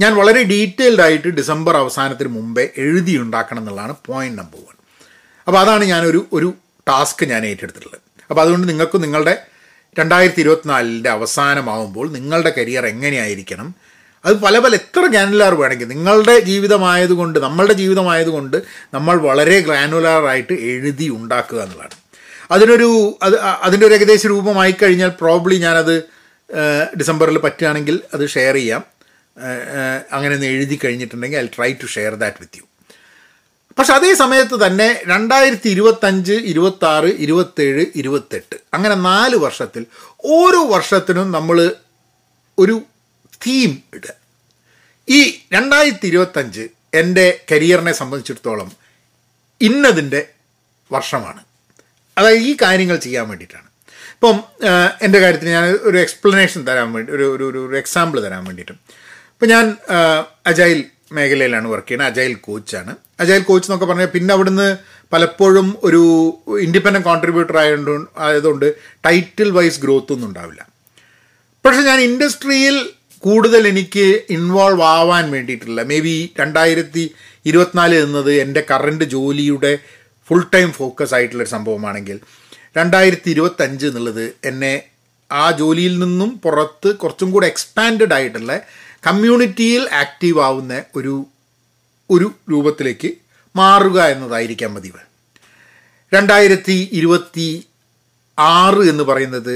ഞാൻ 0.00 0.14
വളരെ 0.14 0.42
ഡീറ്റെയിൽഡ് 0.42 1.00
ആയിട്ട് 1.00 1.28
ഡിസംബർ 1.28 1.76
അവസാനത്തിന് 1.76 2.28
മുമ്പേ 2.28 2.70
എഴുതി 2.76 3.16
ഉണ്ടാക്കണം 3.16 3.58
എന്നുള്ളതാണ് 3.58 3.94
പോയിന്റ് 4.06 4.38
നമ്പർ 4.38 4.58
വൺ 4.58 4.73
അപ്പോൾ 5.46 5.58
അതാണ് 5.58 5.84
ഞാനൊരു 5.84 6.26
ഒരു 6.32 6.54
ടാസ്ക് 6.88 7.24
ഞാൻ 7.24 7.46
ഏറ്റെടുത്തിട്ടുള്ളത്. 7.46 8.00
അപ്പോൾ 8.30 8.42
അതുകൊണ്ട് 8.42 8.68
നിങ്ങൾക്ക് 8.68 9.02
നിങ്ങളുടെ 9.02 9.34
രണ്ടായിരത്തി 9.98 10.40
ഇരുപത്തിനാലിന്റെ 10.40 11.10
അവസാനമാകുമ്പോൾ 11.10 12.12
നിങ്ങളുടെ 12.12 12.54
കരിയർ 12.58 12.86
എങ്ങനെയായിരിക്കണം? 12.86 13.74
അത് 14.24 14.34
പല 14.40 14.58
പല 14.58 14.74
എത്ര 14.74 15.00
ഗ്രാനുലാർ 15.06 15.54
വേണമെങ്കിൽ 15.54 15.88
നിങ്ങളുടെ 15.88 16.40
ജീവിതമായതുകൊണ്ട് 16.40 17.38
നമ്മളുടെ 17.38 17.72
ജീവിതമായതുകൊണ്ട് 17.72 18.56
നമ്മൾ 18.94 19.16
വളരെ 19.18 19.60
ഗ്രാനുലാറായിട്ട് 19.60 20.52
എഴുതി 20.52 21.08
ഉണ്ടാക്കുക 21.08 21.60
എന്നുള്ളതാണ്. 21.62 21.96
അതിനൊരു 22.50 23.18
അത് 23.22 23.40
അതിന്റെ 23.40 23.86
ഒരു 23.86 23.94
ഏകദേശ 23.94 24.26
രൂപമായി 24.26 24.74
കഴിഞ്ഞാൽ 24.82 25.08
പ്രോബ്ലി 25.08 25.56
ഞാനത് 25.56 25.96
ഡിസംബറിൽ 26.98 27.38
പറ്റുകയാണെങ്കിൽ 27.38 28.00
അത് 28.14 28.28
ഷെയർ 28.28 28.54
ചെയ്യാം. 28.54 28.82
അങ്ങനെ 30.12 30.34
ഒന്ന് 30.34 30.46
എഴുതി 30.46 30.78
കഴിഞ്ഞിട്ടുണ്ടെങ്കിൽ 30.84 31.38
I 31.38 31.46
try 31.46 31.72
to 31.72 31.86
share 31.86 32.14
that 32.14 32.36
with 32.40 32.58
you. 32.58 32.62
പക്ഷെ 33.78 33.92
അതേ 33.92 34.14
സമയത്ത് 34.14 34.66
തന്നെ 34.66 35.02
രണ്ടായിരത്തി 35.06 35.68
ഇരുപത്തഞ്ച് 35.68 36.32
ഇരുപത്തി 36.32 36.84
ആറ് 36.84 37.04
ഇരുപത്തേഴ് 37.04 37.86
ഇരുപത്തെട്ട് 37.96 38.56
അങ്ങനെ 38.74 38.94
നാല് 38.94 39.36
വർഷത്തിൽ 39.36 39.86
ഓരോ 40.24 40.66
വർഷത്തിനും 40.66 41.32
നമ്മൾ 41.32 41.74
ഒരു 42.58 42.82
തീം 43.46 43.82
ഇടുക. 43.94 44.10
ഈ 45.08 45.20
രണ്ടായിരത്തി 45.52 46.06
ഇരുപത്തഞ്ച് 46.06 46.68
എന്റെ 46.94 47.40
കരിയറിനെ 47.52 47.92
സംബന്ധിച്ചിടത്തോളം 47.92 48.72
ഇന്നതിന്റെ 49.60 50.28
വർഷമാണ്. 50.92 51.42
അതായത് 52.18 52.38
ഈ 52.38 52.56
കാര്യങ്ങൾ 52.62 52.96
ചെയ്യാൻ 52.96 53.28
വേണ്ടിയിട്ടാണ്. 53.28 53.68
ഇപ്പം 54.14 54.36
എന്റെ 55.02 55.18
കാര്യത്തിൽ 55.18 55.48
ഞാൻ 55.48 55.64
ഒരു 55.64 55.98
എക്സ്പ്ലനേഷൻ 55.98 56.68
തരാൻ 56.68 56.92
വേണ്ടി 56.92 57.12
ഒരു 57.12 57.36
ഒരു 57.36 57.66
ഒരു 57.68 57.76
എക്സാമ്പിൾ 57.76 58.24
തരാൻ 58.24 58.44
വേണ്ടിയിട്ട്. 58.44 58.72
ഇപ്പം 59.34 59.48
ഞാൻ 59.48 59.76
അജൈൽ 60.46 60.84
മേഖലയിലാണ് 61.12 61.68
വർക്ക് 61.68 61.86
ചെയ്യുന്നത്. 61.88 62.10
അജൈൽ 62.12 62.34
കോച്ചാണ് 62.34 62.96
അജൈൽ 63.20 63.42
കോച്ച് 63.42 63.68
എന്നൊക്കെ 63.68 63.86
പറഞ്ഞാൽ 63.86 64.06
പിന്നെ 64.06 64.34
അവിടുന്ന് 64.34 64.76
പലപ്പോഴും 65.12 65.78
ഒരു 65.82 66.02
ഇൻഡിപെൻഡന്റ് 66.60 67.04
കോൺട്രിബ്യൂട്ടർ 67.04 67.58
ആയതുകൊണ്ട് 67.58 68.10
ആയതുകൊണ്ട് 68.18 68.74
ടൈറ്റിൽ 69.04 69.50
വൈസ് 69.50 69.80
ഗ്രോത്ത് 69.80 70.12
ഒന്നും 70.12 70.28
ഉണ്ടാവില്ല. 70.28 70.66
പക്ഷേ 71.64 71.80
ഞാൻ 71.80 72.00
ഇൻഡസ്ട്രിയിൽ 72.00 72.92
കൂടുതൽ 73.18 73.68
എനിക്ക് 73.68 74.06
ഇൻവോൾവ് 74.30 74.82
ആവാൻ 74.82 75.30
വേണ്ടിയിട്ടുള്ള 75.30 75.82
മേ 75.82 76.00
ബി 76.00 76.32
രണ്ടായിരത്തി 76.40 77.10
ഇരുപത്തിനാല് 77.46 77.94
എന്നത് 77.94 78.32
എന്റെ 78.32 78.64
കറണ്ട് 78.70 79.04
ജോലിയുടെ 79.04 79.78
ഫുൾ 80.28 80.44
ടൈം 80.54 80.72
ഫോക്കസ് 80.72 81.14
ആയിട്ടുള്ളൊരു 81.14 81.50
സംഭവമാണെങ്കിൽ 81.50 82.20
രണ്ടായിരത്തി 82.76 83.30
ഇരുപത്തഞ്ച് 83.30 83.86
എന്നുള്ളത് 83.86 84.32
എന്നെ 84.44 84.82
ആ 85.32 85.50
ജോലിയിൽ 85.50 85.98
നിന്നും 85.98 86.38
പുറത്ത് 86.38 86.96
കുറച്ചും 86.96 87.30
കൂടെ 87.30 87.46
എക്സ്പാൻഡഡ് 87.46 88.14
ആയിട്ടുള്ള 88.14 88.62
കമ്മ്യൂണിറ്റിയിൽ 89.06 89.88
ആക്റ്റീവ് 89.94 90.40
ആവുന്ന 90.40 90.84
ഒരു 90.96 91.26
ഒരു 92.10 92.32
രൂപത്തിലേക്ക് 92.50 93.10
മാറുക 93.56 94.04
എന്നതായിരിക്കാം 94.04 94.74
പതിവ്. 94.74 95.00
രണ്ടായിരത്തി 96.14 96.88
ഇരുപത്തി 96.92 97.66
ആറ് 98.38 98.82
എന്ന് 98.88 99.04
പറയുന്നത് 99.04 99.54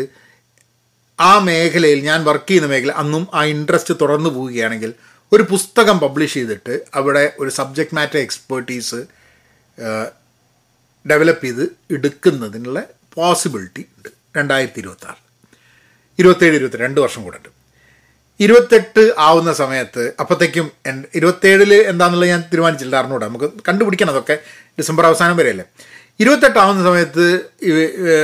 ആ 1.20 1.38
മേഖലയിൽ 1.38 2.00
ഞാൻ 2.00 2.24
വർക്ക് 2.24 2.48
ചെയ്യുന്ന 2.50 2.68
മേഖല 2.68 2.92
അന്നും 2.92 3.28
ആ 3.34 3.44
ഇൻട്രസ്റ്റ് 3.44 3.94
തുടർന്നു 4.00 4.30
പോവുകയാണെങ്കിൽ 4.30 4.94
ഒരു 5.32 5.42
പുസ്തകം 5.42 6.00
പബ്ലിഷ് 6.00 6.34
ചെയ്തിട്ട് 6.34 6.84
അവിടെ 6.94 7.32
ഒരു 7.38 7.50
സബ്ജക്റ്റ് 7.50 7.94
മാറ്റർ 7.94 8.18
എക്സ്പേർട്ടീസ് 8.18 9.00
ഡെവലപ്പ് 11.10 11.44
ചെയ്ത് 11.44 11.64
എടുക്കുന്നതിനുള്ള 11.90 12.82
പോസിബിലിറ്റി 13.14 13.80
ഉണ്ട്. 13.96 14.08
രണ്ടായിരത്തി 14.36 14.80
ഇരുപത്തി 14.80 15.06
ആറ് 15.06 15.22
ഇരുപത്തേഴ് 16.18 16.54
ഇരുപത്തി 16.54 16.76
രണ്ട് 16.76 17.00
വർഷം 17.00 17.22
കൂടെ 17.22 17.36
ഉണ്ട്. 17.36 17.57
ഇരുപത്തെട്ട് 18.40 19.12
ആവുന്ന 19.18 19.52
സമയത്ത് 19.52 20.12
അപ്പോഴത്തേക്കും 20.20 20.70
ഇരുപത്തേഴിൽ 21.14 21.74
എന്താണെന്നുള്ളത് 21.74 22.30
ഞാൻ 22.30 22.40
തീരുമാനിച്ചില്ല. 22.40 22.96
അറിഞ്ഞൂടാ. 22.96 23.26
നമുക്ക് 23.26 23.50
കണ്ടുപിടിക്കണം 23.68 24.10
അതൊക്കെ. 24.10 24.38
ഡിസംബർ 24.78 25.06
അവസാനം 25.06 25.36
വരെയല്ലേ. 25.36 25.64
ഇരുപത്തെട്ട് 26.20 26.58
ആവുന്ന 26.58 26.84
സമയത്ത് 26.84 27.40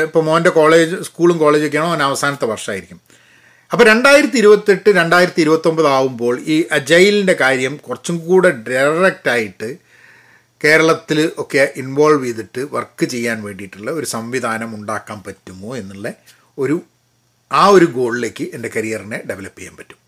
ഇപ്പോൾ 0.03 0.25
മോന്റെ 0.25 0.51
കോളേജ് 0.51 0.97
സ്കൂളും 1.03 1.39
കോളേജൊക്കെയാണോ 1.39 1.89
അവൻ 1.89 2.03
അവസാനത്തെ 2.03 2.45
വർഷമായിരിക്കും 2.45 3.01
അപ്പോൾ 3.73 3.85
രണ്ടായിരത്തി 3.85 4.37
ഇരുപത്തെട്ട് 4.37 4.91
രണ്ടായിരത്തി 4.91 5.41
ഇരുപത്തൊമ്പത് 5.41 5.87
ആവുമ്പോൾ 5.87 6.41
ഈ 6.47 6.65
അജൈലിന്റെ 6.73 7.37
കാര്യം 7.41 7.77
കുറച്ചും 7.77 8.19
കൂടെ 8.19 8.51
ഡയറക്റ്റായിട്ട് 8.51 9.77
കേരളത്തിൽ 10.65 11.31
ഒക്കെ 11.39 11.73
ഇൻവോൾവ് 11.77 12.25
ചെയ്തിട്ട് 12.25 12.67
വർക്ക് 12.73 13.05
ചെയ്യാൻ 13.05 13.43
വേണ്ടിയിട്ടുള്ള 13.43 13.91
ഒരു 13.91 14.07
സംവിധാനം 14.07 14.75
ഉണ്ടാക്കാൻ 14.75 15.23
പറ്റുമോ 15.27 15.77
എന്നുള്ള 15.77 16.13
ഒരു 16.59 16.83
ആ 17.53 17.67
ഒരു 17.67 17.85
ഗോളിലേക്ക് 17.85 18.45
എന്റെ 18.55 18.71
കരിയറിനെ 18.77 19.21
ഡെവലപ്പ് 19.31 19.59
ചെയ്യാൻ 19.59 19.77
പറ്റും. 19.77 20.04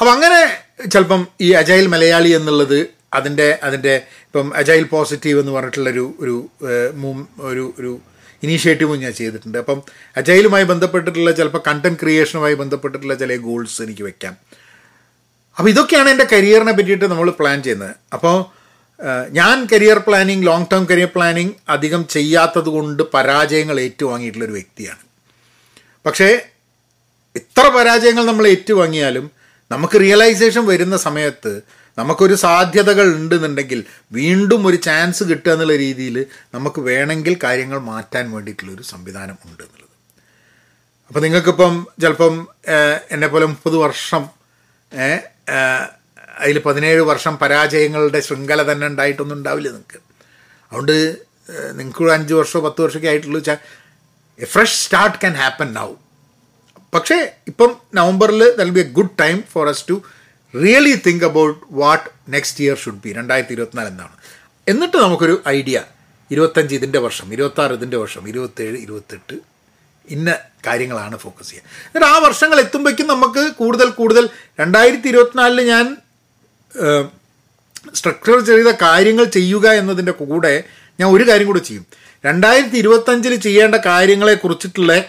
അപ്പം 0.00 0.12
അങ്ങനെ 0.12 0.58
ചിലപ്പം 0.86 1.26
ഈ 1.40 1.52
അജൈൽ 1.52 1.86
മലയാളി 1.86 2.28
എന്നുള്ളത് 2.28 2.86
അതിന്റെ 3.14 3.58
അതിന്റെ 3.62 4.02
ഇപ്പം 4.26 4.56
അജൈൽ 4.56 4.84
പോസിറ്റീവ് 4.84 5.40
എന്ന് 5.40 5.52
പറഞ്ഞിട്ടുള്ളൊരു 5.52 6.14
ഒരു 6.20 6.50
ഒരു 7.40 7.74
ഒരു 7.78 8.00
ഇനീഷ്യേറ്റീവും 8.42 9.00
ഞാൻ 9.00 9.12
ചെയ്തിട്ടുണ്ട്. 9.12 9.58
അപ്പം 9.58 9.82
അജൈലുമായി 10.16 10.64
ബന്ധപ്പെട്ടിട്ടുള്ള 10.64 11.32
ചിലപ്പോൾ 11.32 11.62
കണ്ടന്റ് 11.66 12.00
ക്രിയേഷനുമായി 12.00 12.54
ബന്ധപ്പെട്ടിട്ടുള്ള 12.54 13.14
ചില 13.14 13.36
ഗോൾസ് 13.36 13.82
എനിക്ക് 13.82 14.02
വെക്കാം. 14.02 14.36
അപ്പോൾ 15.58 15.68
ഇതൊക്കെയാണ് 15.68 16.08
എന്റെ 16.08 16.26
കരിയറിനെ 16.32 16.72
പറ്റിയിട്ട് 16.72 17.04
നമ്മൾ 17.04 17.30
പ്ലാൻ 17.30 17.62
ചെയ്യുന്നത്. 17.62 17.94
അപ്പോൾ 18.12 18.60
ഞാൻ 19.30 19.68
career 19.72 19.98
planning 19.98 20.46
long 20.46 20.66
term 20.72 20.84
career 20.84 21.10
planning 21.14 21.52
അധികം 21.68 22.06
ചെയ്യാത്തത് 22.06 22.64
കൊണ്ട് 22.64 23.02
പരാജയങ്ങൾ 23.02 23.80
ഏറ്റുവാങ്ങിയിട്ടുള്ളൊരു 23.80 24.52
വ്യക്തിയാണ്. 24.52 24.98
പക്ഷേ 26.06 26.40
ഇത്ര 27.36 27.68
പരാജയങ്ങൾ 27.68 28.24
നമ്മൾ 28.24 28.46
ഏറ്റുവാങ്ങിയാലും 28.46 29.39
നമുക്ക് 29.70 29.96
റിയലൈസേഷൻ 30.00 30.62
വരുന്ന 30.66 30.96
സമയത്ത് 31.06 31.52
നമുക്കൊരു 31.98 32.34
സാധ്യതകൾ 32.34 33.06
ഉണ്ടെന്നുണ്ടെങ്കിൽ 33.18 33.80
വീണ്ടും 34.18 34.66
ഒരു 34.66 34.78
ചാൻസ് 34.86 35.22
കിട്ടുക 35.30 35.52
എന്നുള്ള 35.52 35.76
രീതിയിൽ 35.76 36.26
നമുക്ക് 36.54 36.80
വേണമെങ്കിൽ 36.80 37.34
കാര്യങ്ങൾ 37.44 37.78
മാറ്റാൻ 37.90 38.26
വേണ്ടിയിട്ടുള്ളൊരു 38.32 38.82
സംവിധാനം 38.82 39.36
ഉണ്ട് 39.46 39.62
എന്നുള്ളത്. 39.62 39.94
അപ്പോൾ 41.08 41.20
നിങ്ങൾക്കിപ്പം 41.20 41.74
ചിലപ്പം 42.02 42.34
എന്നെ 43.10 43.26
പോലെ 43.26 43.46
മുപ്പത് 43.46 43.76
വർഷം 43.76 44.22
അതിൽ 46.40 46.58
പതിനേഴ് 46.66 47.00
വർഷം 47.00 47.34
പരാജയങ്ങളുടെ 47.38 48.20
ശൃംഖല 48.20 48.60
തന്നെ 48.72 48.86
ഉണ്ടായിട്ടൊന്നും 48.86 49.36
ഉണ്ടാവില്ല 49.36 49.68
നിങ്ങൾക്ക് 49.68 49.98
അതുകൊണ്ട് 50.72 50.96
നിങ്ങൾക്ക് 51.78 52.12
അഞ്ച് 52.18 52.34
വർഷമോ 52.34 52.60
പത്ത് 52.66 52.80
വർഷമൊക്കെ 52.84 53.08
ആയിട്ടുള്ളൂ. 53.08 53.40
Fresh 54.52 54.78
start 54.84 55.18
can 55.22 55.34
happen 55.42 55.70
now 55.72 55.88
പക്ഷേ 56.92 57.32
ഇപ്പം 57.48 57.76
നവംബറിൽ 57.94 58.56
that'll 58.60 58.70
be 58.70 58.80
a 58.80 58.88
good 58.98 59.14
time 59.20 59.42
for 59.52 59.68
us 59.68 59.84
to 59.88 60.02
really 60.54 60.94
think 61.06 61.24
about 61.24 61.58
what 61.70 62.32
next 62.32 62.64
year 62.64 62.76
should 62.76 63.02
be 63.04 63.12
രണ്ടായിരത്തി 63.12 63.52
ഇരുപത്തിനാല് 63.52 63.88
എന്നാണ്. 63.88 64.16
എന്നിട്ട് 64.68 64.96
നമുക്കൊരു 64.96 65.42
ഐഡിയ 65.48 65.84
ഇരുപത്തഞ്ച് 66.30 66.74
ഇതിന്റെ 66.74 66.98
വർഷം 66.98 67.32
ഇരുപത്താറ് 67.32 67.72
ഇതിന്റെ 67.72 67.96
വർഷം 67.96 68.28
ഇരുപത്തേഴ് 68.28 68.76
ഇരുപത്തെട്ട് 68.76 69.36
ഇന്ന 70.08 70.38
കാര്യങ്ങളാണ് 70.66 71.16
ഫോക്കസ് 71.16 71.50
ചെയ്യുക 71.50 71.64
എന്നിട്ട് 71.86 72.06
ആ 72.06 72.18
വർഷങ്ങൾ 72.18 72.60
എത്തുമ്പോഴേക്കും 72.60 73.06
നമുക്ക് 73.06 73.52
കൂടുതൽ 73.52 73.88
കൂടുതൽ 73.90 74.28
രണ്ടായിരത്തി 74.60 75.08
ഇരുപത്തിനാലിൽ 75.08 75.60
ഞാൻ 75.66 75.96
സ്ട്രക്ചർ 77.94 78.38
ചെയ്ത 78.40 78.70
കാര്യങ്ങൾ 78.82 79.24
ചെയ്യുക 79.24 79.66
എന്നതിന്റെ 79.72 80.12
കൂടെ 80.12 80.64
ഞാൻ 80.98 81.08
ഒരു 81.14 81.24
കാര്യം 81.28 81.46
കൂടെ 81.46 81.58
ചെയ്യും. 81.58 81.86
രണ്ടായിരത്തി 82.26 82.76
ഇരുപത്തഞ്ചിൽ 82.76 83.34
ചെയ്യേണ്ട 83.36 83.74
കാര്യങ്ങളെ 83.86 84.34
കുറിച്ചിട്ടുള്ള 84.34 85.04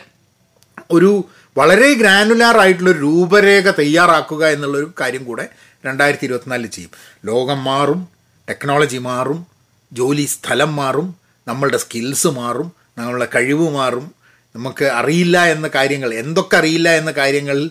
ഒരു 0.92 1.12
വളരെ 1.58 1.94
ഗ്രാനുലാർ 1.94 2.58
ആയിട്ടുള്ള 2.58 2.92
രൂപരേഖ 2.92 3.70
തയ്യാറാക്കുക 3.70 4.48
എന്നുള്ളൊരു 4.48 4.94
കാര്യം 5.02 5.24
കൂടെ 5.24 5.50
രണ്ടായിരത്തി 5.86 6.26
ഇരുപത്തിനാലിൽ 6.26 6.68
ചെയ്യും. 6.68 6.92
ലോകം 7.26 7.64
മാറും 7.64 8.08
ടെക്നോളജി 8.50 8.98
മാറും 8.98 9.46
ജോലി 9.94 10.26
സ്ഥലം 10.26 10.76
മാറും 10.76 11.16
നമ്മളുടെ 11.48 11.78
സ്കിൽസ് 11.78 12.28
മാറും 12.28 12.72
നമ്മളുടെ 12.98 13.28
കഴിവ് 13.36 13.70
മാറും. 13.70 14.12
നമുക്ക് 14.56 14.86
അറിയില്ല 14.86 15.46
എന്ന 15.46 15.68
കാര്യങ്ങൾ 15.68 16.14
എന്തൊക്കെ 16.14 16.58
അറിയില്ല 16.58 16.90
എന്ന 16.90 17.12
കാര്യങ്ങൾ 17.12 17.70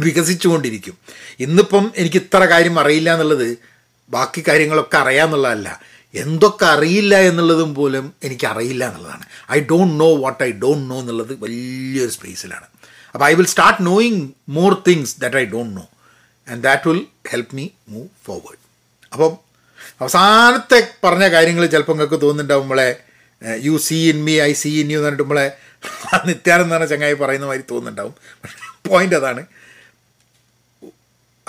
വികസിച്ചുകൊണ്ടിരിക്കും. 0.00 0.94
ഇന്നിപ്പം 1.40 1.92
എനിക്ക് 1.96 2.16
ഇത്ര 2.16 2.44
കാര്യം 2.44 2.80
അറിയില്ല 2.80 3.12
എന്നുള്ളത് 3.12 3.58
ബാക്കി 4.10 4.44
കാര്യങ്ങളൊക്കെ 4.48 4.96
അറിയാമെന്നുള്ളതല്ല 4.96 5.80
എന്തൊക്കെ 6.14 6.64
അറിയില്ല 6.64 7.14
എന്നുള്ളതും 7.18 7.74
പോലും 7.74 8.12
എനിക്ക് 8.22 8.46
അറിയില്ല 8.46 8.84
എന്നുള്ളതാണ്. 8.84 9.24
I 9.52 9.60
don't 9.60 10.00
know 10.00 10.16
what 10.16 10.44
I 10.44 10.52
don't 10.52 10.90
know 10.90 11.00
എന്നുള്ളത് 11.00 11.32
വലിയൊരു 11.40 12.10
സ്പേസിലാണ് 12.10 12.73
അപ്പോൾ 13.14 13.24
I 13.24 13.34
will 13.34 13.46
start 13.46 13.86
knowing 13.86 14.28
more 14.48 14.82
things 14.86 15.20
that 15.20 15.36
I 15.36 15.44
don't 15.44 15.76
know 15.76 15.88
and 16.48 16.62
that 16.62 16.88
will 16.88 17.06
help 17.30 17.56
me 17.56 17.68
move 17.88 18.08
forward 18.24 18.58
അപ്പം 19.12 19.36
അവസാനത്തെ 20.00 20.94
പറഞ്ഞ 21.04 21.28
കാര്യങ്ങൾ 21.28 21.66
ചിലപ്പോൾ 21.66 21.92
നിങ്ങൾക്ക് 21.92 22.20
തോന്നുന്നുണ്ടാവും. 22.20 22.62
നമ്മളെ 22.62 23.04
you 23.60 23.76
see 23.76 23.94
in 23.94 24.24
me 24.24 24.40
I 24.40 24.52
see 24.52 24.68
in 24.68 24.92
you 24.92 24.96
എന്ന് 24.98 25.06
പറഞ്ഞിട്ട് 25.06 25.22
നമ്മളെ 25.22 25.56
നിത്യാനന്ദ 26.26 26.84
ചങ്ങായി 26.84 27.14
പറയുന്ന 27.14 27.46
മാതിരി 27.46 27.64
തോന്നുന്നുണ്ടാവും. 27.70 28.14
പോയിന്റ് 28.88 29.16
അതാണ്. 29.16 29.46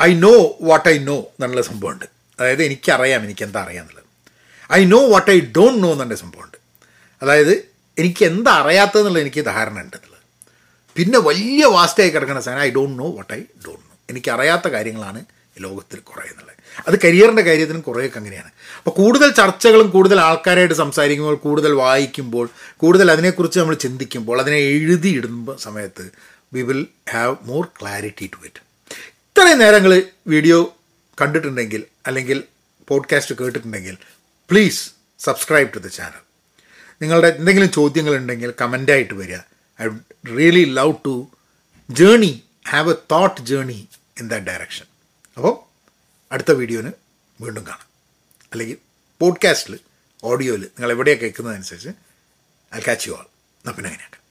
I 0.01 0.13
know 0.15 0.57
what 0.61 0.89
I 0.89 0.97
know 0.99 1.17
എന്നുള്ള 1.19 1.61
സംഭവമുണ്ട്. 1.61 2.05
അതായത് 2.39 2.63
എനിക്കറിയാം 2.63 3.23
എനിക്ക് 3.23 3.43
എന്താ 3.45 3.63
അറിയാമെന്നുള്ളത് 3.63 4.05
I 4.73 4.85
know 4.85 5.07
what 5.09 5.31
I 5.31 5.39
don't 5.39 5.83
know 5.83 5.91
എന്നുള്ള 5.91 6.15
സംഭവമുണ്ട്. 6.15 6.57
അതായത് 7.21 7.69
എനിക്ക് 7.97 8.25
എന്താ 8.25 8.51
അറിയാത്തതെന്നുള്ളത് 8.51 9.21
എനിക്ക് 9.21 9.45
ധാരണ 9.45 9.81
ഉണ്ട് 9.81 9.97
എന്നുള്ളത് 9.97 10.14
പിന്നെ 10.95 11.19
വലിയ 11.19 11.65
വാസ്റ്റായി 11.65 12.09
കിടക്കുന്ന 12.09 12.41
സാധനം 12.41 12.61
I 12.61 12.69
don't 12.69 12.99
know 12.99 13.11
what 13.11 13.33
I 13.33 13.39
don't 13.39 13.85
know. 13.89 13.95
എനിക്ക് 14.09 14.31
അറിയാത്ത 14.31 14.67
കാര്യങ്ങളാണ് 14.67 15.25
ലോകത്തിൽ 15.59 15.99
കുറേ 15.99 16.27
എന്നുള്ളത്. 16.31 16.55
അത് 16.87 16.99
കരിയറിന്റെ 17.03 17.41
കാര്യത്തിനും 17.41 17.81
കുറേയൊക്കെ 17.81 18.17
അങ്ങനെയാണ്. 18.17 18.51
അപ്പോൾ 18.77 18.89
കൂടുതൽ 18.89 19.29
ചർച്ചകളും 19.31 19.89
കൂടുതൽ 19.89 20.19
ആൾക്കാരായിട്ട് 20.19 20.73
സംസാരിക്കുമ്പോൾ 20.73 21.35
കൂടുതൽ 21.35 21.71
വായിക്കുമ്പോൾ 21.71 22.49
കൂടുതൽ 22.77 23.11
അതിനെക്കുറിച്ച് 23.11 23.59
നമ്മൾ 23.59 23.75
ചിന്തിക്കുമ്പോൾ 23.75 24.41
അതിനെ 24.41 24.57
എഴുതിയിടുന്ന 24.57 25.55
സമയത്ത് 25.57 26.11
we 26.53 26.61
will 26.61 26.87
have 27.09 27.35
more 27.41 27.65
clarity 27.65 28.25
to 28.25 28.45
it 28.45 28.61
ഇത്രയും 28.91 29.59
നേരങ്ങൾ 29.59 30.03
വീഡിയോ 30.27 30.75
കണ്ടിട്ടുണ്ടെങ്കിൽ 31.21 31.83
അല്ലെങ്കിൽ 32.07 32.43
podcast 32.87 33.35
കേട്ടിട്ടുണ്ടെങ്കിൽ 33.35 33.97
please 34.49 34.91
subscribe 35.19 35.73
to 35.73 35.79
the 35.79 35.87
channel 35.87 36.23
നിങ്ങളുടെ 37.01 37.27
എന്തെങ്കിലും 37.27 37.71
ചോദ്യങ്ങളുണ്ടെങ്കിൽ 37.71 38.53
കമന്റായിട്ട് 38.61 39.13
വരിക. 39.13 39.37
I 39.81 39.85
really 40.37 40.63
love 40.65 40.93
to 41.05 41.31
journey 41.89 42.43
have 42.69 42.91
a 42.91 42.95
thought 43.11 43.41
journey 43.41 43.87
in 44.17 44.27
that 44.27 44.45
direction 44.45 44.85
അപ്പോൾ 45.37 45.53
അടുത്ത 46.33 46.51
വീഡിയോന് 46.51 46.91
വീണ്ടും 47.41 47.67
കാണാം. 47.67 47.87
അല്ലെങ്കിൽ 48.51 48.77
പോഡ്കാസ്റ്റിൽ 49.19 49.79
ഓഡിയോയിൽ 50.23 50.61
നിങ്ങൾ 50.61 50.91
എവിടെയാണ് 50.91 51.19
കേൾക്കുന്നതനുസരിച്ച് 51.19 51.89
ഐ 52.75 52.79
കാച്ച് 52.87 53.09
യു 53.09 53.13
ആൾ 53.13 53.25
പിന്നെ 53.71 53.89
അങ്ങനെയാക്കാം. 53.89 54.21